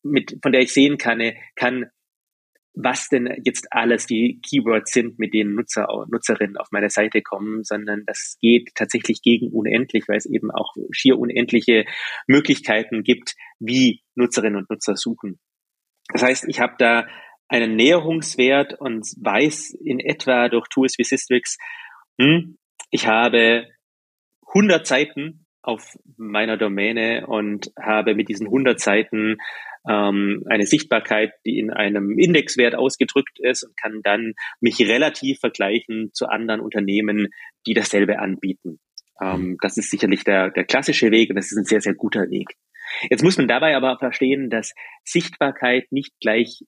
mit, 0.03 0.37
von 0.41 0.51
der 0.51 0.61
ich 0.61 0.73
sehen 0.73 0.97
kann, 0.97 1.21
kann, 1.55 1.85
was 2.73 3.09
denn 3.09 3.41
jetzt 3.43 3.67
alles 3.71 4.05
die 4.05 4.39
Keywords 4.41 4.93
sind, 4.93 5.19
mit 5.19 5.33
denen 5.33 5.55
Nutzer, 5.55 5.87
Nutzerinnen 6.09 6.57
auf 6.57 6.67
meine 6.71 6.89
Seite 6.89 7.21
kommen, 7.21 7.63
sondern 7.63 8.03
das 8.05 8.37
geht 8.41 8.71
tatsächlich 8.75 9.21
gegen 9.21 9.49
unendlich, 9.51 10.07
weil 10.07 10.17
es 10.17 10.25
eben 10.25 10.51
auch 10.51 10.73
schier 10.91 11.19
unendliche 11.19 11.85
Möglichkeiten 12.27 13.03
gibt, 13.03 13.35
wie 13.61 14.01
Nutzerinnen 14.15 14.59
und 14.59 14.69
Nutzer 14.69 14.95
suchen. 14.95 15.39
Das 16.09 16.23
heißt, 16.23 16.45
ich 16.47 16.59
habe 16.59 16.73
da 16.77 17.07
einen 17.47 17.75
Näherungswert 17.75 18.79
und 18.79 19.05
weiß 19.17 19.71
in 19.83 19.99
etwa 19.99 20.49
durch 20.49 20.67
Tools 20.67 20.97
wie 20.97 21.03
Systrix, 21.03 21.57
hm, 22.19 22.57
ich 22.91 23.07
habe 23.07 23.67
100 24.53 24.85
Seiten 24.85 25.45
auf 25.61 25.95
meiner 26.17 26.57
Domäne 26.57 27.27
und 27.27 27.71
habe 27.79 28.15
mit 28.15 28.29
diesen 28.29 28.47
100 28.47 28.79
Seiten 28.79 29.37
ähm, 29.87 30.43
eine 30.49 30.65
Sichtbarkeit, 30.65 31.33
die 31.45 31.59
in 31.59 31.71
einem 31.71 32.17
Indexwert 32.17 32.75
ausgedrückt 32.75 33.39
ist 33.39 33.63
und 33.63 33.77
kann 33.77 34.01
dann 34.03 34.33
mich 34.59 34.79
relativ 34.79 35.39
vergleichen 35.39 36.11
zu 36.13 36.27
anderen 36.27 36.61
Unternehmen, 36.61 37.27
die 37.65 37.73
dasselbe 37.73 38.19
anbieten. 38.19 38.79
Ähm, 39.21 39.57
das 39.61 39.77
ist 39.77 39.89
sicherlich 39.89 40.23
der, 40.23 40.51
der 40.51 40.65
klassische 40.65 41.11
Weg 41.11 41.29
und 41.29 41.35
das 41.35 41.51
ist 41.51 41.57
ein 41.57 41.65
sehr, 41.65 41.81
sehr 41.81 41.95
guter 41.95 42.29
Weg. 42.29 42.55
Jetzt 43.09 43.23
muss 43.23 43.37
man 43.37 43.47
dabei 43.47 43.75
aber 43.75 43.97
verstehen, 43.97 44.49
dass 44.49 44.73
Sichtbarkeit 45.03 45.91
nicht 45.91 46.13
gleich 46.19 46.63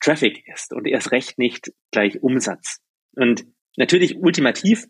Traffic 0.00 0.46
ist 0.52 0.72
und 0.72 0.86
erst 0.86 1.12
recht 1.12 1.38
nicht 1.38 1.72
gleich 1.90 2.22
Umsatz. 2.22 2.80
Und 3.16 3.44
natürlich 3.76 4.16
ultimativ 4.16 4.86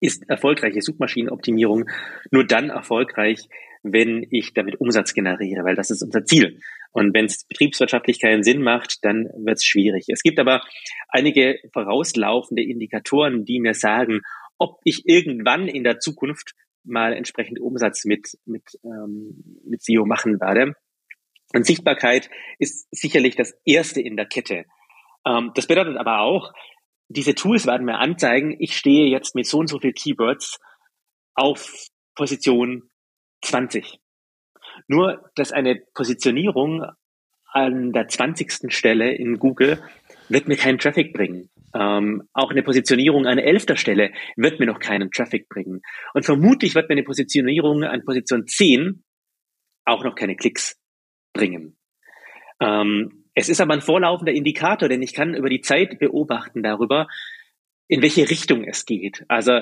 ist 0.00 0.28
erfolgreiche 0.28 0.82
Suchmaschinenoptimierung 0.82 1.88
nur 2.30 2.46
dann 2.46 2.70
erfolgreich, 2.70 3.48
wenn 3.82 4.26
ich 4.30 4.52
damit 4.52 4.80
Umsatz 4.80 5.14
generiere, 5.14 5.64
weil 5.64 5.76
das 5.76 5.90
ist 5.90 6.02
unser 6.02 6.24
Ziel. 6.24 6.60
Und 6.92 7.14
wenn 7.14 7.26
es 7.26 7.46
betriebswirtschaftlich 7.46 8.20
keinen 8.20 8.42
Sinn 8.42 8.62
macht, 8.62 9.04
dann 9.04 9.28
wird 9.44 9.58
es 9.58 9.64
schwierig. 9.64 10.06
Es 10.08 10.22
gibt 10.22 10.38
aber 10.38 10.62
einige 11.08 11.58
vorauslaufende 11.72 12.62
Indikatoren, 12.62 13.44
die 13.44 13.60
mir 13.60 13.74
sagen, 13.74 14.20
ob 14.58 14.80
ich 14.84 15.02
irgendwann 15.06 15.68
in 15.68 15.84
der 15.84 15.98
Zukunft 15.98 16.54
mal 16.86 17.12
entsprechend 17.12 17.60
Umsatz 17.60 18.04
mit, 18.04 18.38
mit, 18.44 18.64
ähm, 18.84 19.60
mit 19.64 19.82
SEO 19.82 20.06
machen 20.06 20.40
werde. 20.40 20.74
Und 21.52 21.66
Sichtbarkeit 21.66 22.30
ist 22.58 22.88
sicherlich 22.90 23.36
das 23.36 23.54
erste 23.64 24.00
in 24.00 24.16
der 24.16 24.26
Kette. 24.26 24.64
Ähm, 25.26 25.52
das 25.54 25.66
bedeutet 25.66 25.96
aber 25.96 26.20
auch, 26.20 26.52
diese 27.08 27.34
Tools 27.34 27.66
werden 27.66 27.84
mir 27.84 27.98
anzeigen, 27.98 28.56
ich 28.58 28.76
stehe 28.76 29.08
jetzt 29.08 29.34
mit 29.34 29.46
so 29.46 29.58
und 29.58 29.68
so 29.68 29.78
viel 29.78 29.92
Keywords 29.92 30.58
auf 31.34 31.86
Position 32.14 32.90
20. 33.42 34.00
Nur, 34.88 35.30
dass 35.34 35.52
eine 35.52 35.80
Positionierung 35.94 36.84
an 37.52 37.92
der 37.92 38.08
20. 38.08 38.72
Stelle 38.72 39.14
in 39.14 39.38
Google 39.38 39.82
wird 40.28 40.48
mir 40.48 40.56
keinen 40.56 40.78
Traffic 40.78 41.12
bringen. 41.12 41.48
Ähm, 41.78 42.22
auch 42.32 42.50
eine 42.50 42.62
Positionierung 42.62 43.26
an 43.26 43.38
elfter 43.38 43.76
Stelle 43.76 44.12
wird 44.36 44.60
mir 44.60 44.66
noch 44.66 44.78
keinen 44.78 45.10
Traffic 45.10 45.48
bringen. 45.48 45.82
Und 46.14 46.24
vermutlich 46.24 46.74
wird 46.74 46.88
mir 46.88 46.94
eine 46.94 47.04
Positionierung 47.04 47.84
an 47.84 48.04
Position 48.04 48.46
10 48.46 49.04
auch 49.84 50.02
noch 50.02 50.14
keine 50.14 50.36
Klicks 50.36 50.80
bringen. 51.32 51.76
Ähm, 52.60 53.24
es 53.34 53.48
ist 53.48 53.60
aber 53.60 53.74
ein 53.74 53.82
vorlaufender 53.82 54.32
Indikator, 54.32 54.88
denn 54.88 55.02
ich 55.02 55.12
kann 55.12 55.34
über 55.34 55.50
die 55.50 55.60
Zeit 55.60 55.98
beobachten 55.98 56.62
darüber, 56.62 57.06
in 57.88 58.00
welche 58.02 58.30
Richtung 58.30 58.64
es 58.64 58.86
geht. 58.86 59.24
Also 59.28 59.60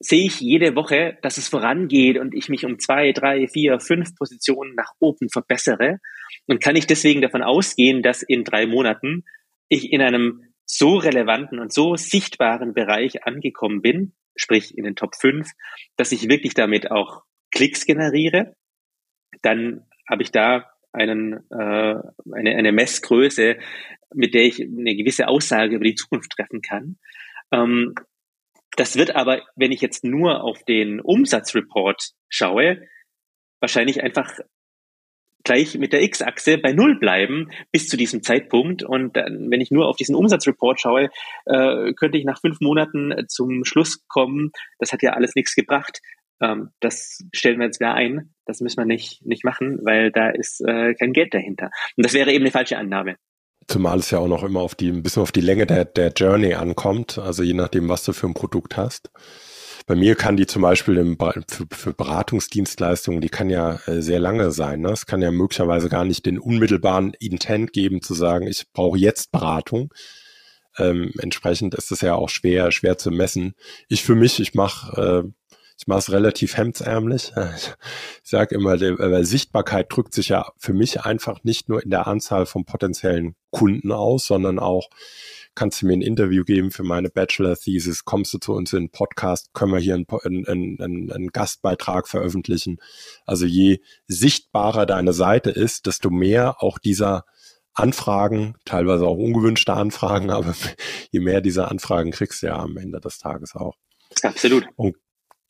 sehe 0.00 0.26
ich 0.26 0.40
jede 0.40 0.76
Woche, 0.76 1.18
dass 1.22 1.38
es 1.38 1.48
vorangeht 1.48 2.18
und 2.18 2.34
ich 2.34 2.50
mich 2.50 2.66
um 2.66 2.78
zwei, 2.78 3.12
drei, 3.12 3.48
vier, 3.48 3.80
fünf 3.80 4.14
Positionen 4.16 4.74
nach 4.74 4.92
oben 5.00 5.30
verbessere. 5.30 5.98
Und 6.46 6.62
kann 6.62 6.76
ich 6.76 6.86
deswegen 6.86 7.22
davon 7.22 7.42
ausgehen, 7.42 8.02
dass 8.02 8.22
in 8.22 8.44
drei 8.44 8.66
Monaten 8.66 9.24
ich 9.68 9.92
in 9.92 10.02
einem 10.02 10.53
so 10.66 10.96
relevanten 10.96 11.58
und 11.58 11.72
so 11.72 11.96
sichtbaren 11.96 12.74
Bereich 12.74 13.24
angekommen 13.24 13.82
bin, 13.82 14.14
sprich 14.36 14.76
in 14.76 14.84
den 14.84 14.96
Top 14.96 15.14
5, 15.16 15.50
dass 15.96 16.12
ich 16.12 16.28
wirklich 16.28 16.54
damit 16.54 16.90
auch 16.90 17.22
Klicks 17.50 17.86
generiere, 17.86 18.56
dann 19.42 19.86
habe 20.08 20.22
ich 20.22 20.30
da 20.30 20.70
einen, 20.92 21.34
äh, 21.50 21.96
eine, 22.32 22.56
eine 22.56 22.72
Messgröße, 22.72 23.56
mit 24.14 24.34
der 24.34 24.42
ich 24.44 24.60
eine 24.60 24.94
gewisse 24.96 25.28
Aussage 25.28 25.76
über 25.76 25.84
die 25.84 25.94
Zukunft 25.94 26.32
treffen 26.32 26.62
kann. 26.62 26.98
Ähm, 27.52 27.94
das 28.76 28.96
wird 28.96 29.14
aber, 29.14 29.42
wenn 29.56 29.72
ich 29.72 29.80
jetzt 29.80 30.04
nur 30.04 30.42
auf 30.42 30.64
den 30.64 31.00
Umsatzreport 31.00 32.12
schaue, 32.28 32.88
wahrscheinlich 33.60 34.02
einfach 34.02 34.38
gleich 35.44 35.78
mit 35.78 35.92
der 35.92 36.02
X-Achse 36.02 36.58
bei 36.58 36.72
Null 36.72 36.98
bleiben 36.98 37.50
bis 37.70 37.88
zu 37.88 37.96
diesem 37.96 38.22
Zeitpunkt. 38.22 38.82
Und 38.82 39.14
wenn 39.16 39.60
ich 39.60 39.70
nur 39.70 39.88
auf 39.88 39.96
diesen 39.96 40.14
Umsatzreport 40.14 40.80
schaue, 40.80 41.10
äh, 41.46 41.92
könnte 41.92 42.18
ich 42.18 42.24
nach 42.24 42.40
fünf 42.40 42.60
Monaten 42.60 43.14
zum 43.28 43.64
Schluss 43.64 44.06
kommen, 44.08 44.50
das 44.78 44.92
hat 44.92 45.02
ja 45.02 45.12
alles 45.12 45.34
nichts 45.34 45.54
gebracht. 45.54 46.00
Ähm, 46.40 46.70
das 46.80 47.18
stellen 47.32 47.58
wir 47.58 47.66
jetzt 47.66 47.80
wieder 47.80 47.94
ein. 47.94 48.34
Das 48.46 48.60
müssen 48.60 48.78
wir 48.78 48.86
nicht, 48.86 49.24
nicht 49.24 49.44
machen, 49.44 49.78
weil 49.82 50.10
da 50.10 50.30
ist 50.30 50.60
äh, 50.66 50.94
kein 50.94 51.12
Geld 51.12 51.34
dahinter. 51.34 51.70
Und 51.96 52.04
das 52.04 52.14
wäre 52.14 52.32
eben 52.32 52.44
eine 52.44 52.50
falsche 52.50 52.78
Annahme. 52.78 53.16
Zumal 53.66 53.98
es 53.98 54.10
ja 54.10 54.18
auch 54.18 54.28
noch 54.28 54.42
immer 54.42 54.60
auf 54.60 54.74
die, 54.74 54.88
ein 54.88 55.02
bisschen 55.02 55.22
auf 55.22 55.32
die 55.32 55.40
Länge 55.40 55.66
der, 55.66 55.86
der 55.86 56.12
Journey 56.12 56.54
ankommt, 56.54 57.18
also 57.18 57.42
je 57.42 57.54
nachdem, 57.54 57.88
was 57.88 58.04
du 58.04 58.12
für 58.12 58.26
ein 58.26 58.34
Produkt 58.34 58.76
hast. 58.76 59.10
Bei 59.86 59.94
mir 59.94 60.14
kann 60.14 60.36
die 60.36 60.46
zum 60.46 60.62
Beispiel 60.62 60.96
im, 60.96 61.18
für, 61.18 61.66
für 61.70 61.92
Beratungsdienstleistungen, 61.92 63.20
die 63.20 63.28
kann 63.28 63.50
ja 63.50 63.80
äh, 63.86 64.00
sehr 64.00 64.18
lange 64.18 64.50
sein. 64.50 64.80
Ne? 64.80 64.90
Es 64.90 65.04
kann 65.04 65.20
ja 65.20 65.30
möglicherweise 65.30 65.90
gar 65.90 66.06
nicht 66.06 66.24
den 66.24 66.38
unmittelbaren 66.38 67.12
Intent 67.20 67.72
geben, 67.72 68.00
zu 68.00 68.14
sagen, 68.14 68.46
ich 68.46 68.64
brauche 68.72 68.98
jetzt 68.98 69.30
Beratung. 69.30 69.92
Ähm, 70.78 71.12
entsprechend 71.18 71.74
ist 71.74 71.92
es 71.92 72.00
ja 72.00 72.14
auch 72.14 72.30
schwer, 72.30 72.72
schwer 72.72 72.96
zu 72.96 73.10
messen. 73.10 73.54
Ich 73.88 74.02
für 74.02 74.14
mich, 74.14 74.40
ich 74.40 74.54
mache 74.54 75.24
äh, 75.26 75.30
ich 75.76 75.86
mache 75.86 75.98
es 75.98 76.12
relativ 76.12 76.56
hemdsärmlich. 76.56 77.32
Ich 78.22 78.30
sage 78.30 78.54
immer, 78.54 78.76
die 78.76 79.24
Sichtbarkeit 79.24 79.86
drückt 79.90 80.14
sich 80.14 80.28
ja 80.28 80.50
für 80.56 80.72
mich 80.72 81.02
einfach 81.02 81.42
nicht 81.42 81.68
nur 81.68 81.82
in 81.82 81.90
der 81.90 82.06
Anzahl 82.06 82.46
von 82.46 82.64
potenziellen 82.64 83.34
Kunden 83.50 83.92
aus, 83.92 84.26
sondern 84.26 84.58
auch, 84.58 84.88
kannst 85.54 85.82
du 85.82 85.86
mir 85.86 85.94
ein 85.94 86.02
Interview 86.02 86.44
geben 86.44 86.70
für 86.70 86.82
meine 86.82 87.10
Bachelor-Thesis, 87.10 88.04
kommst 88.04 88.34
du 88.34 88.38
zu 88.38 88.52
uns 88.54 88.72
in 88.72 88.78
einen 88.78 88.90
Podcast, 88.90 89.52
können 89.52 89.72
wir 89.72 89.80
hier 89.80 89.94
einen, 89.94 90.06
einen, 90.46 90.80
einen, 90.80 91.12
einen 91.12 91.28
Gastbeitrag 91.28 92.08
veröffentlichen. 92.08 92.78
Also 93.24 93.46
je 93.46 93.80
sichtbarer 94.08 94.86
deine 94.86 95.12
Seite 95.12 95.50
ist, 95.50 95.86
desto 95.86 96.10
mehr 96.10 96.62
auch 96.62 96.78
dieser 96.78 97.24
Anfragen, 97.72 98.54
teilweise 98.64 99.06
auch 99.06 99.16
ungewünschte 99.16 99.74
Anfragen, 99.74 100.30
aber 100.30 100.54
je 101.10 101.20
mehr 101.20 101.40
dieser 101.40 101.70
Anfragen 101.70 102.12
kriegst 102.12 102.42
du 102.42 102.46
ja 102.46 102.58
am 102.58 102.76
Ende 102.76 103.00
des 103.00 103.18
Tages 103.18 103.54
auch. 103.54 103.74
Absolut. 104.22 104.66
Und 104.76 104.96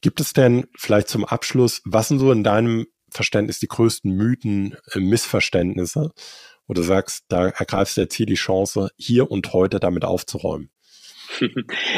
Gibt 0.05 0.21
es 0.21 0.35
denn 0.35 0.67
vielleicht 0.77 1.09
zum 1.09 1.25
Abschluss, 1.25 1.81
was 1.87 2.09
sind 2.09 2.19
so 2.19 2.31
in 2.31 2.45
deinem 2.45 2.87
Verständnis 3.11 3.59
die 3.59 3.69
größten 3.69 4.14
Mythen, 4.14 4.77
äh, 4.93 5.01
Missverständnisse, 5.01 6.11
wo 6.67 6.75
du 6.75 6.83
sagst, 6.83 7.25
da 7.29 7.49
ergreifst 7.49 7.97
du 7.97 8.03
jetzt 8.03 8.12
hier 8.12 8.27
die 8.27 8.35
Chance, 8.35 8.90
hier 8.99 9.31
und 9.31 9.55
heute 9.55 9.81
damit 9.81 10.05
aufzuräumen? 10.05 10.69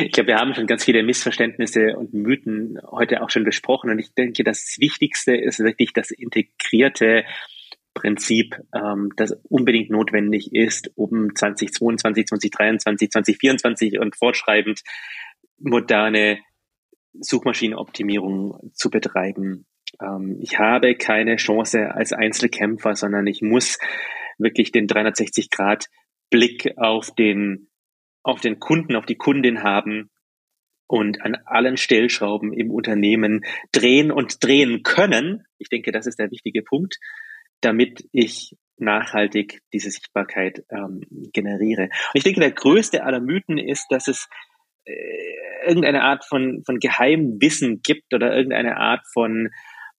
Ich 0.04 0.12
glaube, 0.12 0.28
wir 0.28 0.36
haben 0.36 0.54
schon 0.54 0.68
ganz 0.68 0.84
viele 0.84 1.02
Missverständnisse 1.02 1.96
und 1.96 2.14
Mythen 2.14 2.78
heute 2.88 3.22
auch 3.22 3.30
schon 3.30 3.42
besprochen. 3.42 3.90
Und 3.90 3.98
ich 3.98 4.14
denke, 4.14 4.44
das 4.44 4.76
Wichtigste 4.78 5.36
ist 5.36 5.58
wirklich 5.58 5.92
das 5.92 6.12
integrierte 6.12 7.24
Prinzip, 7.92 8.54
ähm, 8.72 9.10
das 9.16 9.36
unbedingt 9.48 9.90
notwendig 9.90 10.54
ist, 10.54 10.92
um 10.94 11.34
2022, 11.34 12.24
2023, 12.24 13.10
2024 13.10 13.98
und 13.98 14.14
fortschreibend 14.14 14.82
moderne 15.58 16.38
Suchmaschinenoptimierung 17.20 18.72
zu 18.74 18.90
betreiben. 18.90 19.66
Ähm, 20.00 20.38
ich 20.40 20.58
habe 20.58 20.94
keine 20.94 21.36
Chance 21.36 21.94
als 21.94 22.12
Einzelkämpfer, 22.12 22.96
sondern 22.96 23.26
ich 23.26 23.42
muss 23.42 23.78
wirklich 24.38 24.72
den 24.72 24.86
360 24.86 25.50
Grad 25.50 25.88
Blick 26.30 26.76
auf 26.76 27.14
den, 27.14 27.68
auf 28.22 28.40
den 28.40 28.58
Kunden, 28.58 28.96
auf 28.96 29.06
die 29.06 29.16
Kundin 29.16 29.62
haben 29.62 30.10
und 30.88 31.22
an 31.22 31.36
allen 31.46 31.76
Stellschrauben 31.76 32.52
im 32.52 32.70
Unternehmen 32.70 33.44
drehen 33.72 34.10
und 34.10 34.42
drehen 34.44 34.82
können. 34.82 35.44
Ich 35.58 35.68
denke, 35.68 35.92
das 35.92 36.06
ist 36.06 36.18
der 36.18 36.30
wichtige 36.30 36.62
Punkt, 36.62 36.98
damit 37.60 38.08
ich 38.12 38.56
nachhaltig 38.78 39.62
diese 39.72 39.90
Sichtbarkeit 39.90 40.64
ähm, 40.70 41.00
generiere. 41.32 41.84
Und 41.84 42.14
ich 42.14 42.24
denke, 42.24 42.40
der 42.40 42.52
größte 42.52 43.04
aller 43.04 43.20
Mythen 43.20 43.58
ist, 43.58 43.86
dass 43.90 44.06
es 44.06 44.28
äh, 44.86 45.66
irgendeine 45.66 46.02
Art 46.02 46.24
von, 46.24 46.62
von 46.64 46.78
Geheimwissen 46.78 47.80
gibt 47.82 48.14
oder 48.14 48.34
irgendeine 48.34 48.76
Art 48.76 49.02
von 49.12 49.50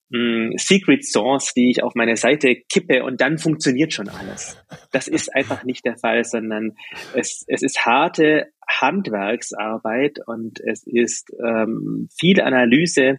mh, 0.09 0.19
hm, 0.19 0.53
Secret 0.57 1.05
Source, 1.05 1.53
die 1.53 1.69
ich 1.69 1.83
auf 1.83 1.93
meine 1.95 2.15
Seite 2.15 2.55
kippe 2.71 3.03
und 3.03 3.21
dann 3.21 3.37
funktioniert 3.37 3.93
schon 3.93 4.09
alles. 4.09 4.57
Das 4.91 5.07
ist 5.07 5.33
einfach 5.35 5.63
nicht 5.63 5.85
der 5.85 5.97
Fall, 5.97 6.23
sondern 6.23 6.75
es, 7.13 7.43
es 7.47 7.61
ist 7.61 7.85
harte 7.85 8.47
Handwerksarbeit 8.67 10.19
und 10.25 10.59
es 10.61 10.83
ist 10.85 11.29
ähm, 11.45 12.09
viel 12.17 12.41
Analyse 12.41 13.17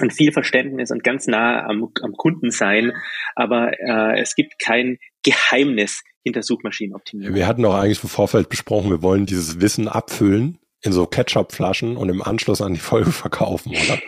und 0.00 0.12
viel 0.12 0.32
Verständnis 0.32 0.90
und 0.90 1.02
ganz 1.02 1.26
nah 1.26 1.64
am, 1.64 1.92
am 2.02 2.12
Kunden 2.12 2.50
sein. 2.50 2.92
Aber 3.34 3.72
äh, 3.80 4.20
es 4.20 4.34
gibt 4.34 4.58
kein 4.60 4.98
Geheimnis 5.24 6.02
hinter 6.22 6.42
Suchmaschinenoptimierung. 6.42 7.34
Wir 7.34 7.46
hatten 7.46 7.64
auch 7.64 7.74
eigentlich 7.74 8.02
im 8.02 8.08
Vorfeld 8.08 8.48
besprochen, 8.48 8.90
wir 8.90 9.02
wollen 9.02 9.26
dieses 9.26 9.60
Wissen 9.60 9.88
abfüllen 9.88 10.58
in 10.80 10.92
so 10.92 11.06
Ketchup-Flaschen 11.06 11.96
und 11.96 12.08
im 12.08 12.22
Anschluss 12.22 12.60
an 12.60 12.74
die 12.74 12.80
Folge 12.80 13.10
verkaufen, 13.10 13.72
oder? 13.72 13.98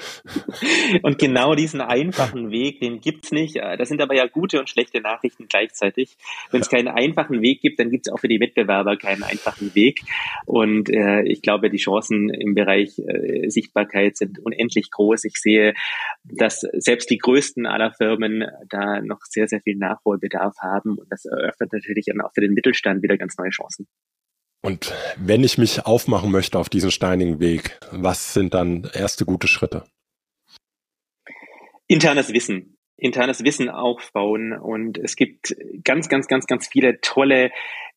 und 1.02 1.18
genau 1.18 1.54
diesen 1.54 1.80
einfachen 1.80 2.50
Weg, 2.50 2.80
den 2.80 3.00
gibt's 3.00 3.32
nicht. 3.32 3.56
Äh, 3.56 3.76
das 3.76 3.88
sind 3.88 4.00
aber 4.00 4.14
ja 4.14 4.26
gute 4.26 4.60
und 4.60 4.70
schlechte 4.70 5.00
Nachrichten 5.00 5.46
gleichzeitig. 5.48 6.16
Wenn 6.50 6.60
es 6.60 6.68
keinen 6.68 6.88
einfachen 6.88 7.42
Weg 7.42 7.60
gibt, 7.60 7.80
dann 7.80 7.90
gibt's 7.90 8.08
auch 8.08 8.20
für 8.20 8.28
die 8.28 8.38
Wettbewerber 8.38 8.96
keinen 8.96 9.24
einfachen 9.24 9.74
Weg. 9.74 10.02
Und 10.46 10.90
äh, 10.90 11.22
ich 11.22 11.42
glaube, 11.42 11.70
die 11.70 11.78
Chancen 11.78 12.28
im 12.28 12.54
Bereich 12.54 12.98
äh, 12.98 13.48
Sichtbarkeit 13.48 14.16
sind 14.16 14.38
unendlich 14.38 14.90
groß. 14.92 15.24
Ich 15.24 15.38
sehe, 15.38 15.74
dass 16.22 16.60
selbst 16.60 17.10
die 17.10 17.18
größten 17.18 17.66
aller 17.66 17.92
Firmen 17.92 18.44
da 18.68 19.00
noch 19.00 19.20
sehr, 19.28 19.48
sehr 19.48 19.60
viel 19.60 19.76
Nachholbedarf 19.76 20.56
haben. 20.60 20.98
Und 20.98 21.10
das 21.10 21.24
eröffnet 21.24 21.72
natürlich 21.72 22.06
dann 22.06 22.20
auch 22.20 22.32
für 22.32 22.42
den 22.42 22.54
Mittelstand 22.54 23.02
wieder 23.02 23.16
ganz 23.16 23.36
neue 23.38 23.50
Chancen. 23.50 23.88
Und 24.62 24.94
wenn 25.16 25.42
ich 25.42 25.58
mich 25.58 25.86
aufmachen 25.86 26.30
möchte 26.30 26.58
auf 26.58 26.68
diesen 26.68 26.90
steinigen 26.90 27.40
Weg, 27.40 27.78
was 27.90 28.34
sind 28.34 28.54
dann 28.54 28.88
erste 28.92 29.24
gute 29.24 29.48
Schritte? 29.48 29.84
Internes 31.86 32.32
Wissen. 32.32 32.76
Internes 32.96 33.42
Wissen 33.42 33.70
aufbauen. 33.70 34.52
Und 34.52 34.98
es 34.98 35.16
gibt 35.16 35.56
ganz, 35.82 36.08
ganz, 36.08 36.28
ganz, 36.28 36.46
ganz 36.46 36.68
viele 36.68 37.00
tolle 37.00 37.50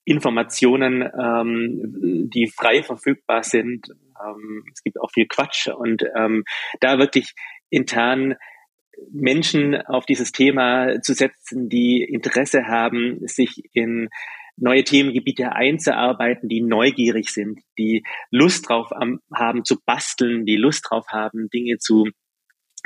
Informationen, 0.05 1.01
ähm, 1.01 2.29
die 2.33 2.47
frei 2.47 2.81
verfügbar 2.81 3.43
sind. 3.43 3.89
Ähm, 4.25 4.63
es 4.73 4.83
gibt 4.83 4.99
auch 4.99 5.11
viel 5.11 5.27
Quatsch 5.27 5.67
und 5.67 6.03
ähm, 6.15 6.43
da 6.79 6.97
wirklich 6.97 7.33
intern 7.69 8.35
Menschen 9.11 9.75
auf 9.75 10.05
dieses 10.05 10.31
Thema 10.31 11.01
zu 11.01 11.13
setzen, 11.13 11.69
die 11.69 12.03
Interesse 12.03 12.67
haben, 12.67 13.19
sich 13.27 13.63
in 13.73 14.09
neue 14.57 14.83
Themengebiete 14.83 15.53
einzuarbeiten, 15.53 16.49
die 16.49 16.61
neugierig 16.61 17.29
sind, 17.29 17.59
die 17.77 18.03
Lust 18.31 18.69
drauf 18.69 18.91
haben 18.91 19.65
zu 19.65 19.77
basteln, 19.85 20.45
die 20.45 20.57
Lust 20.57 20.85
drauf 20.89 21.07
haben, 21.09 21.49
Dinge 21.49 21.77
zu, 21.77 22.09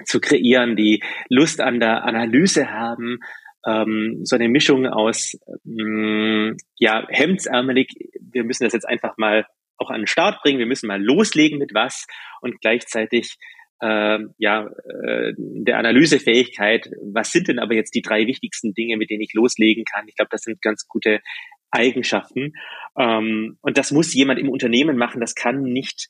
zu 0.05 0.19
kreieren, 0.19 0.75
die 0.75 1.03
Lust 1.29 1.61
an 1.61 1.79
der 1.79 2.03
Analyse 2.05 2.71
haben, 2.71 3.19
ähm, 3.65 4.21
so 4.23 4.35
eine 4.35 4.49
Mischung 4.49 4.87
aus 4.87 5.37
mh, 5.63 6.51
mm, 6.51 6.57
ja 6.77 7.05
hemdsärmelig, 7.09 7.89
wir 8.21 8.43
müssen 8.43 8.63
das 8.63 8.73
jetzt 8.73 8.87
einfach 8.87 9.17
mal 9.17 9.45
auch 9.77 9.89
an 9.89 10.01
den 10.01 10.07
Start 10.07 10.41
bringen, 10.41 10.59
wir 10.59 10.65
müssen 10.65 10.87
mal 10.87 11.03
loslegen 11.03 11.59
mit 11.59 11.73
was 11.73 12.07
und 12.41 12.59
gleichzeitig 12.61 13.37
äh, 13.79 14.19
ja, 14.37 14.67
äh, 15.03 15.33
der 15.37 15.77
Analysefähigkeit, 15.77 16.89
was 17.13 17.31
sind 17.31 17.47
denn 17.47 17.59
aber 17.59 17.75
jetzt 17.75 17.93
die 17.93 18.01
drei 18.01 18.25
wichtigsten 18.25 18.73
Dinge, 18.73 18.97
mit 18.97 19.09
denen 19.09 19.21
ich 19.21 19.33
loslegen 19.33 19.83
kann? 19.85 20.07
Ich 20.07 20.15
glaube, 20.15 20.29
das 20.31 20.41
sind 20.41 20.61
ganz 20.61 20.87
gute 20.87 21.19
Eigenschaften. 21.71 22.53
Ähm, 22.97 23.57
und 23.61 23.77
das 23.77 23.91
muss 23.91 24.13
jemand 24.13 24.39
im 24.39 24.49
Unternehmen 24.49 24.97
machen. 24.97 25.21
Das 25.21 25.35
kann 25.35 25.61
nicht 25.61 26.09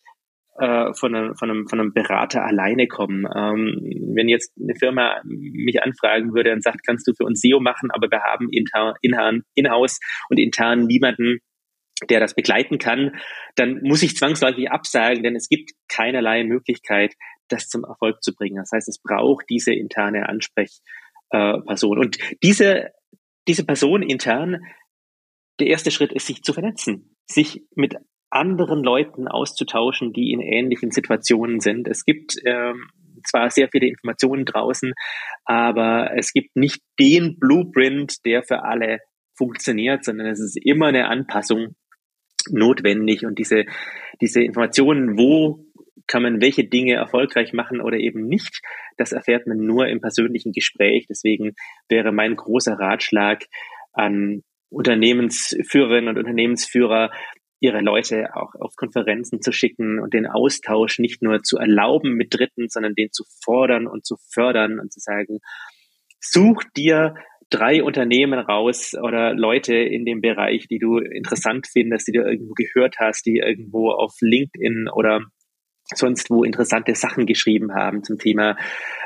äh, 0.60 0.93
von, 0.93 1.14
einem, 1.14 1.36
von, 1.36 1.49
einem, 1.49 1.68
von 1.68 1.80
einem 1.80 1.93
Berater 1.93 2.43
alleine 2.43 2.88
kommen. 2.88 3.26
Ähm, 3.26 3.80
wenn 4.16 4.28
jetzt 4.30 4.53
eine 4.60 4.76
Firma 4.76 5.22
mich 5.24 5.82
anfragen 5.84 6.34
würde 6.34 6.51
und 6.51 6.64
sagt, 6.64 6.86
kannst 6.86 7.08
du 7.08 7.14
für 7.14 7.26
uns 7.26 7.41
SEO 7.41 7.60
machen, 7.60 7.91
aber 7.91 8.10
wir 8.10 8.22
haben 8.22 8.49
intern, 8.51 8.95
in-house 9.55 9.99
und 10.30 10.39
intern 10.39 10.86
niemanden, 10.86 11.39
der 12.10 12.20
das 12.20 12.36
begleiten 12.36 12.78
kann, 12.78 13.16
dann 13.55 13.82
muss 13.82 14.03
ich 14.03 14.18
zwangsläufig 14.18 14.72
absagen, 14.72 15.24
denn 15.24 15.36
es 15.36 15.49
gibt 15.49 15.72
keinerlei 15.89 16.43
Möglichkeit, 16.43 17.14
das 17.49 17.70
zum 17.70 17.84
Erfolg 17.84 18.22
zu 18.22 18.34
bringen. 18.36 18.58
Das 18.58 18.72
heißt, 18.74 18.88
es 18.88 19.01
braucht 19.01 19.45
diese 19.49 19.74
interne 19.74 20.28
Ansprechperson. 20.30 21.97
Und 21.97 22.18
diese, 22.43 22.91
diese 23.47 23.66
Person 23.66 24.03
intern, 24.03 24.60
der 25.60 25.68
erste 25.68 25.91
Schritt 25.91 26.12
ist, 26.12 26.28
sich 26.28 26.43
zu 26.43 26.53
vernetzen, 26.53 27.16
sich 27.26 27.64
mit 27.76 27.95
anderen 28.30 28.84
Leuten 28.84 29.28
auszutauschen, 29.28 30.14
die 30.14 30.32
in 30.32 30.41
ähnlichen 30.41 30.91
Situationen 30.91 31.60
sind. 31.60 31.88
Es 31.88 32.03
gibt 32.03 32.36
ähm, 32.45 32.89
zwar 33.26 33.49
sehr 33.49 33.70
viele 33.72 33.88
Informationen 33.88 34.45
draußen, 34.45 34.93
aber 35.45 36.12
es 36.16 36.34
gibt 36.34 36.55
nicht 36.55 36.82
den 36.99 37.39
Blueprint, 37.39 38.26
der 38.26 38.43
für 38.43 38.64
alle 38.64 38.99
funktioniert, 39.36 40.03
sondern 40.03 40.28
es 40.28 40.39
ist 40.39 40.58
immer 40.62 40.88
eine 40.88 41.08
Anpassung 41.08 41.76
notwendig 42.49 43.26
und 43.26 43.39
diese, 43.39 43.66
diese 44.22 44.41
Informationen, 44.41 45.18
wo 45.18 45.66
kann 46.08 46.24
man 46.24 46.41
welche 46.41 46.64
Dinge 46.64 46.93
erfolgreich 46.93 47.53
machen 47.53 47.82
oder 47.82 47.97
eben 47.97 48.28
nicht, 48.28 48.62
das 48.97 49.12
erfährt 49.12 49.45
man 49.45 49.58
nur 49.58 49.88
im 49.88 49.99
persönlichen 49.99 50.53
Gespräch. 50.53 51.05
Deswegen 51.10 51.53
wäre 51.89 52.14
mein 52.14 52.36
großer 52.36 52.74
Ratschlag 52.74 53.43
an 53.91 54.43
Unternehmensführerinnen 54.70 56.09
und 56.09 56.18
Unternehmensführer, 56.18 57.11
ihre 57.59 57.82
Leute 57.82 58.36
auch 58.36 58.53
auf 58.59 58.76
Konferenzen 58.76 59.41
zu 59.41 59.51
schicken 59.51 59.99
und 59.99 60.13
den 60.13 60.28
Austausch 60.28 60.99
nicht 60.99 61.24
nur 61.24 61.41
zu 61.41 61.57
erlauben 61.57 62.13
mit 62.13 62.34
Dritten, 62.34 62.70
sondern 62.70 62.93
den 62.93 63.11
zu 63.11 63.24
fordern 63.43 63.88
und 63.88 64.05
zu 64.05 64.15
fördern 64.32 64.80
und 64.80 64.93
zu 64.93 64.99
sagen, 64.99 65.39
such 66.20 66.63
dir 66.76 67.15
drei 67.49 67.82
Unternehmen 67.82 68.39
raus 68.39 68.93
oder 69.01 69.34
Leute 69.34 69.76
in 69.76 70.05
dem 70.05 70.22
Bereich, 70.22 70.68
die 70.68 70.80
du 70.80 70.97
interessant 70.97 71.68
findest, 71.72 72.07
die 72.07 72.11
du 72.11 72.22
irgendwo 72.22 72.53
gehört 72.53 72.95
hast, 72.99 73.26
die 73.26 73.38
irgendwo 73.38 73.91
auf 73.91 74.13
LinkedIn 74.20 74.89
oder 74.93 75.22
sonst 75.95 76.30
wo 76.30 76.43
interessante 76.43 76.93
Sachen 76.95 77.26
geschrieben 77.26 77.74
haben 77.74 78.03
zum 78.03 78.18
Thema 78.18 78.57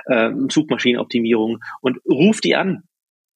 äh, 0.07 0.31
Suchmaschinenoptimierung 0.49 1.59
und 1.81 1.99
ruf 2.09 2.41
die 2.41 2.55
an. 2.55 2.83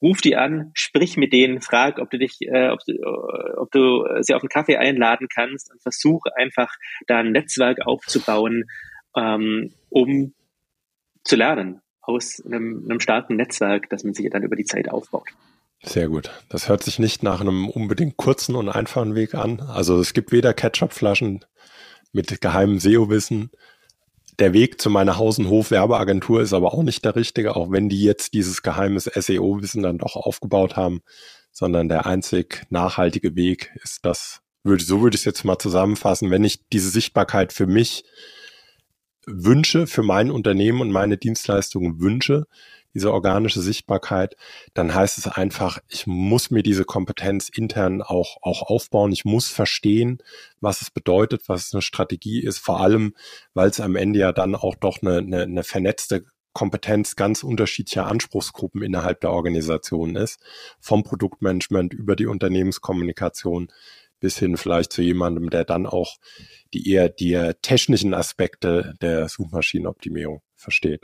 Ruf 0.02 0.22
die 0.22 0.36
an, 0.36 0.72
sprich 0.74 1.18
mit 1.18 1.34
denen, 1.34 1.62
frag, 1.62 2.00
ob 2.00 2.10
du 2.10 2.18
dich, 2.18 2.42
äh, 2.42 2.70
ob, 2.70 2.80
du, 2.86 2.94
äh, 2.94 3.58
ob 3.58 3.72
du 3.72 4.04
sie 4.22 4.34
auf 4.34 4.42
einen 4.42 4.50
Kaffee 4.50 4.78
einladen 4.78 5.28
kannst 5.34 5.72
und 5.72 5.82
versuch 5.82 6.26
einfach 6.36 6.74
da 7.08 7.20
ein 7.20 7.32
Netzwerk 7.32 7.86
aufzubauen, 7.86 8.66
ähm, 9.16 9.74
um 9.90 10.34
zu 11.24 11.36
lernen 11.36 11.82
aus 12.02 12.44
einem, 12.46 12.86
einem 12.88 13.00
starken 13.00 13.36
Netzwerk, 13.36 13.90
das 13.90 14.04
man 14.04 14.14
sich 14.14 14.30
dann 14.30 14.44
über 14.44 14.56
die 14.56 14.66
Zeit 14.66 14.90
aufbaut. 14.90 15.30
Sehr 15.84 16.08
gut. 16.08 16.32
Das 16.50 16.70
hört 16.70 16.84
sich 16.84 17.00
nicht 17.00 17.24
nach 17.24 17.42
einem 17.42 17.70
unbedingt 17.70 18.18
kurzen 18.18 18.56
und 18.56 18.70
einfachen 18.70 19.16
Weg 19.16 19.36
an. 19.36 19.60
Also 19.60 20.00
es 20.00 20.14
gibt 20.14 20.32
weder 20.32 20.54
Ketchupflaschen 20.54 21.46
mit 22.12 22.42
geheimem 22.42 22.80
SEO-Wissen. 22.80 23.52
Der 24.40 24.54
Weg 24.54 24.82
zu 24.82 24.90
meiner 24.90 25.18
Haus- 25.18 25.40
und 25.40 25.50
Hof-Werbeagentur 25.50 26.42
ist 26.42 26.54
aber 26.54 26.74
auch 26.74 26.84
nicht 26.84 27.06
der 27.06 27.16
richtige, 27.16 27.56
auch 27.56 27.72
wenn 27.72 27.88
die 27.90 28.02
jetzt 28.02 28.34
dieses 28.34 28.64
geheimes 28.64 29.06
SEO-Wissen 29.06 29.84
dann 29.84 29.98
doch 29.98 30.16
aufgebaut 30.16 30.76
haben, 30.76 31.02
sondern 31.52 31.88
der 31.88 32.06
einzig 32.06 32.66
nachhaltige 32.70 33.36
Weg 33.36 33.72
ist 33.82 34.00
das, 34.04 34.42
würde, 34.64 34.84
so 34.84 35.02
würde 35.02 35.16
ich 35.16 35.22
es 35.22 35.26
jetzt 35.26 35.46
mal 35.46 35.58
zusammenfassen, 35.58 36.32
wenn 36.32 36.44
ich 36.44 36.68
diese 36.74 36.90
Sichtbarkeit 36.90 37.54
für 37.54 37.66
mich 37.66 38.04
wünsche, 39.26 39.88
für 39.88 40.04
mein 40.04 40.32
Unternehmen 40.32 40.82
und 40.82 40.92
meine 40.92 41.18
Dienstleistungen 41.18 42.00
wünsche, 42.00 42.46
diese 42.96 43.14
organische 43.14 43.62
Sichtbarkeit, 43.62 44.36
dann 44.74 44.96
heißt 44.96 45.20
es 45.20 45.28
einfach, 45.28 45.80
ich 45.88 46.08
muss 46.08 46.50
mir 46.50 46.64
diese 46.64 46.86
Kompetenz 46.86 47.50
intern 47.50 48.02
auch, 48.02 48.38
auch 48.42 48.64
aufbauen. 48.64 49.12
Ich 49.12 49.26
muss 49.26 49.50
verstehen, 49.50 50.20
was 50.62 50.82
es 50.82 50.90
bedeutet, 50.90 51.44
was 51.48 51.74
eine 51.74 51.82
Strategie 51.82 52.40
ist, 52.40 52.58
vor 52.58 52.80
allem, 52.80 53.14
weil 53.54 53.70
es 53.70 53.80
am 53.80 53.96
Ende 53.96 54.20
ja 54.20 54.32
dann 54.32 54.56
auch 54.56 54.76
doch 54.76 55.02
eine, 55.02 55.18
eine, 55.18 55.44
eine 55.44 55.64
vernetzte 55.64 56.24
Kompetenz 56.54 57.18
ganz 57.18 57.44
unterschiedlicher 57.44 58.08
Anspruchsgruppen 58.08 58.82
innerhalb 58.82 59.20
der 59.20 59.32
Organisation 59.32 60.16
ist, 60.16 60.40
vom 60.80 61.04
Produktmanagement 61.04 61.94
über 61.94 62.16
die 62.16 62.28
Unternehmenskommunikation 62.28 63.68
bis 64.22 64.40
hin 64.40 64.56
vielleicht 64.56 64.94
zu 64.94 65.02
jemandem, 65.02 65.50
der 65.50 65.66
dann 65.66 65.86
auch 65.86 66.16
die 66.74 66.90
eher 66.90 67.10
die 67.10 67.52
technischen 67.62 68.14
Aspekte 68.14 68.94
der 69.02 69.28
Suchmaschinenoptimierung 69.28 70.42
versteht. 70.56 71.04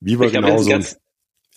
Wie 0.00 0.18
wir 0.18 0.30
genauso. 0.30 0.70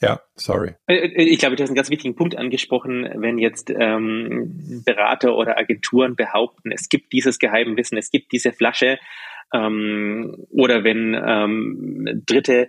Ja, 0.02 0.22
sorry. 0.36 0.74
Äh, 0.88 0.96
äh, 0.96 1.24
ich 1.24 1.40
glaube, 1.40 1.56
du 1.56 1.64
hast 1.64 1.70
einen 1.70 1.76
ganz 1.76 1.92
wichtigen 1.92 2.16
Punkt 2.16 2.36
angesprochen, 2.36 3.08
wenn 3.16 3.38
jetzt 3.38 3.70
ähm, 3.70 4.84
Berater 4.84 5.36
oder 5.36 5.58
Agenturen 5.58 6.16
behaupten, 6.16 6.72
es 6.72 6.90
gibt 6.90 7.14
dieses 7.14 7.38
Geheimwissen, 7.38 7.98
es 7.98 8.10
gibt 8.10 8.32
diese 8.32 8.52
Flasche, 8.52 8.98
ähm, 9.54 10.48
oder 10.50 10.84
wenn 10.84 11.14
ähm, 11.14 12.24
Dritte 12.26 12.68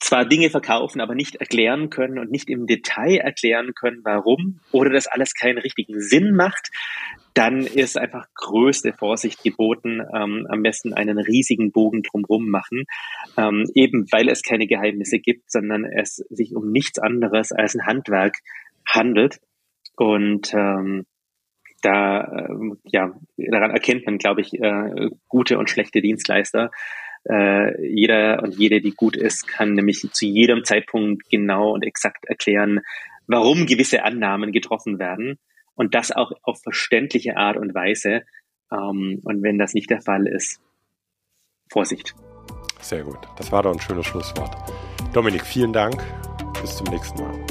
zwar 0.00 0.24
Dinge 0.24 0.50
verkaufen, 0.50 1.00
aber 1.00 1.14
nicht 1.14 1.36
erklären 1.36 1.90
können 1.90 2.18
und 2.18 2.30
nicht 2.30 2.48
im 2.50 2.66
Detail 2.66 3.16
erklären 3.16 3.72
können, 3.74 4.00
warum 4.04 4.60
oder 4.72 4.90
das 4.90 5.06
alles 5.06 5.34
keinen 5.34 5.58
richtigen 5.58 6.00
Sinn 6.00 6.34
macht, 6.34 6.70
dann 7.34 7.60
ist 7.60 7.98
einfach 7.98 8.26
größte 8.34 8.92
Vorsicht 8.92 9.42
geboten, 9.42 10.00
ähm, 10.14 10.46
am 10.48 10.62
besten 10.62 10.94
einen 10.94 11.18
riesigen 11.18 11.72
Bogen 11.72 12.02
drumherum 12.02 12.48
machen, 12.48 12.84
ähm, 13.36 13.64
eben 13.74 14.06
weil 14.10 14.28
es 14.28 14.42
keine 14.42 14.66
Geheimnisse 14.66 15.18
gibt, 15.18 15.50
sondern 15.50 15.84
es 15.84 16.16
sich 16.30 16.54
um 16.54 16.70
nichts 16.70 16.98
anderes 16.98 17.52
als 17.52 17.74
ein 17.74 17.86
Handwerk 17.86 18.36
handelt. 18.86 19.40
Und 19.96 20.52
ähm, 20.54 21.04
da, 21.82 22.20
äh, 22.22 22.48
ja, 22.84 23.12
daran 23.36 23.70
erkennt 23.70 24.06
man, 24.06 24.18
glaube 24.18 24.40
ich, 24.40 24.54
äh, 24.54 25.10
gute 25.28 25.58
und 25.58 25.68
schlechte 25.70 26.00
Dienstleister. 26.00 26.70
Äh, 27.28 27.86
jeder 27.86 28.42
und 28.42 28.56
jede, 28.56 28.80
die 28.80 28.92
gut 28.92 29.16
ist, 29.16 29.48
kann 29.48 29.74
nämlich 29.74 30.08
zu 30.12 30.26
jedem 30.26 30.64
Zeitpunkt 30.64 31.28
genau 31.30 31.72
und 31.72 31.82
exakt 31.82 32.24
erklären, 32.26 32.80
warum 33.26 33.66
gewisse 33.66 34.04
Annahmen 34.04 34.52
getroffen 34.52 34.98
werden 34.98 35.38
und 35.74 35.94
das 35.94 36.12
auch 36.12 36.32
auf 36.42 36.60
verständliche 36.62 37.36
Art 37.36 37.56
und 37.56 37.74
Weise. 37.74 38.22
Ähm, 38.72 39.20
und 39.24 39.42
wenn 39.42 39.58
das 39.58 39.74
nicht 39.74 39.90
der 39.90 40.00
Fall 40.00 40.26
ist, 40.26 40.60
Vorsicht. 41.70 42.14
Sehr 42.80 43.02
gut. 43.02 43.18
Das 43.36 43.50
war 43.50 43.62
doch 43.62 43.72
ein 43.72 43.80
schönes 43.80 44.06
Schlusswort. 44.06 44.56
Dominik, 45.12 45.44
vielen 45.44 45.72
Dank. 45.72 46.02
Bis 46.60 46.76
zum 46.76 46.86
nächsten 46.88 47.20
Mal. 47.20 47.46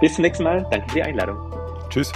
Bis 0.00 0.14
zum 0.14 0.22
nächsten 0.22 0.44
Mal. 0.44 0.66
Danke 0.70 0.88
für 0.88 0.94
die 0.96 1.02
Einladung. 1.02 1.38
Tschüss. 1.90 2.12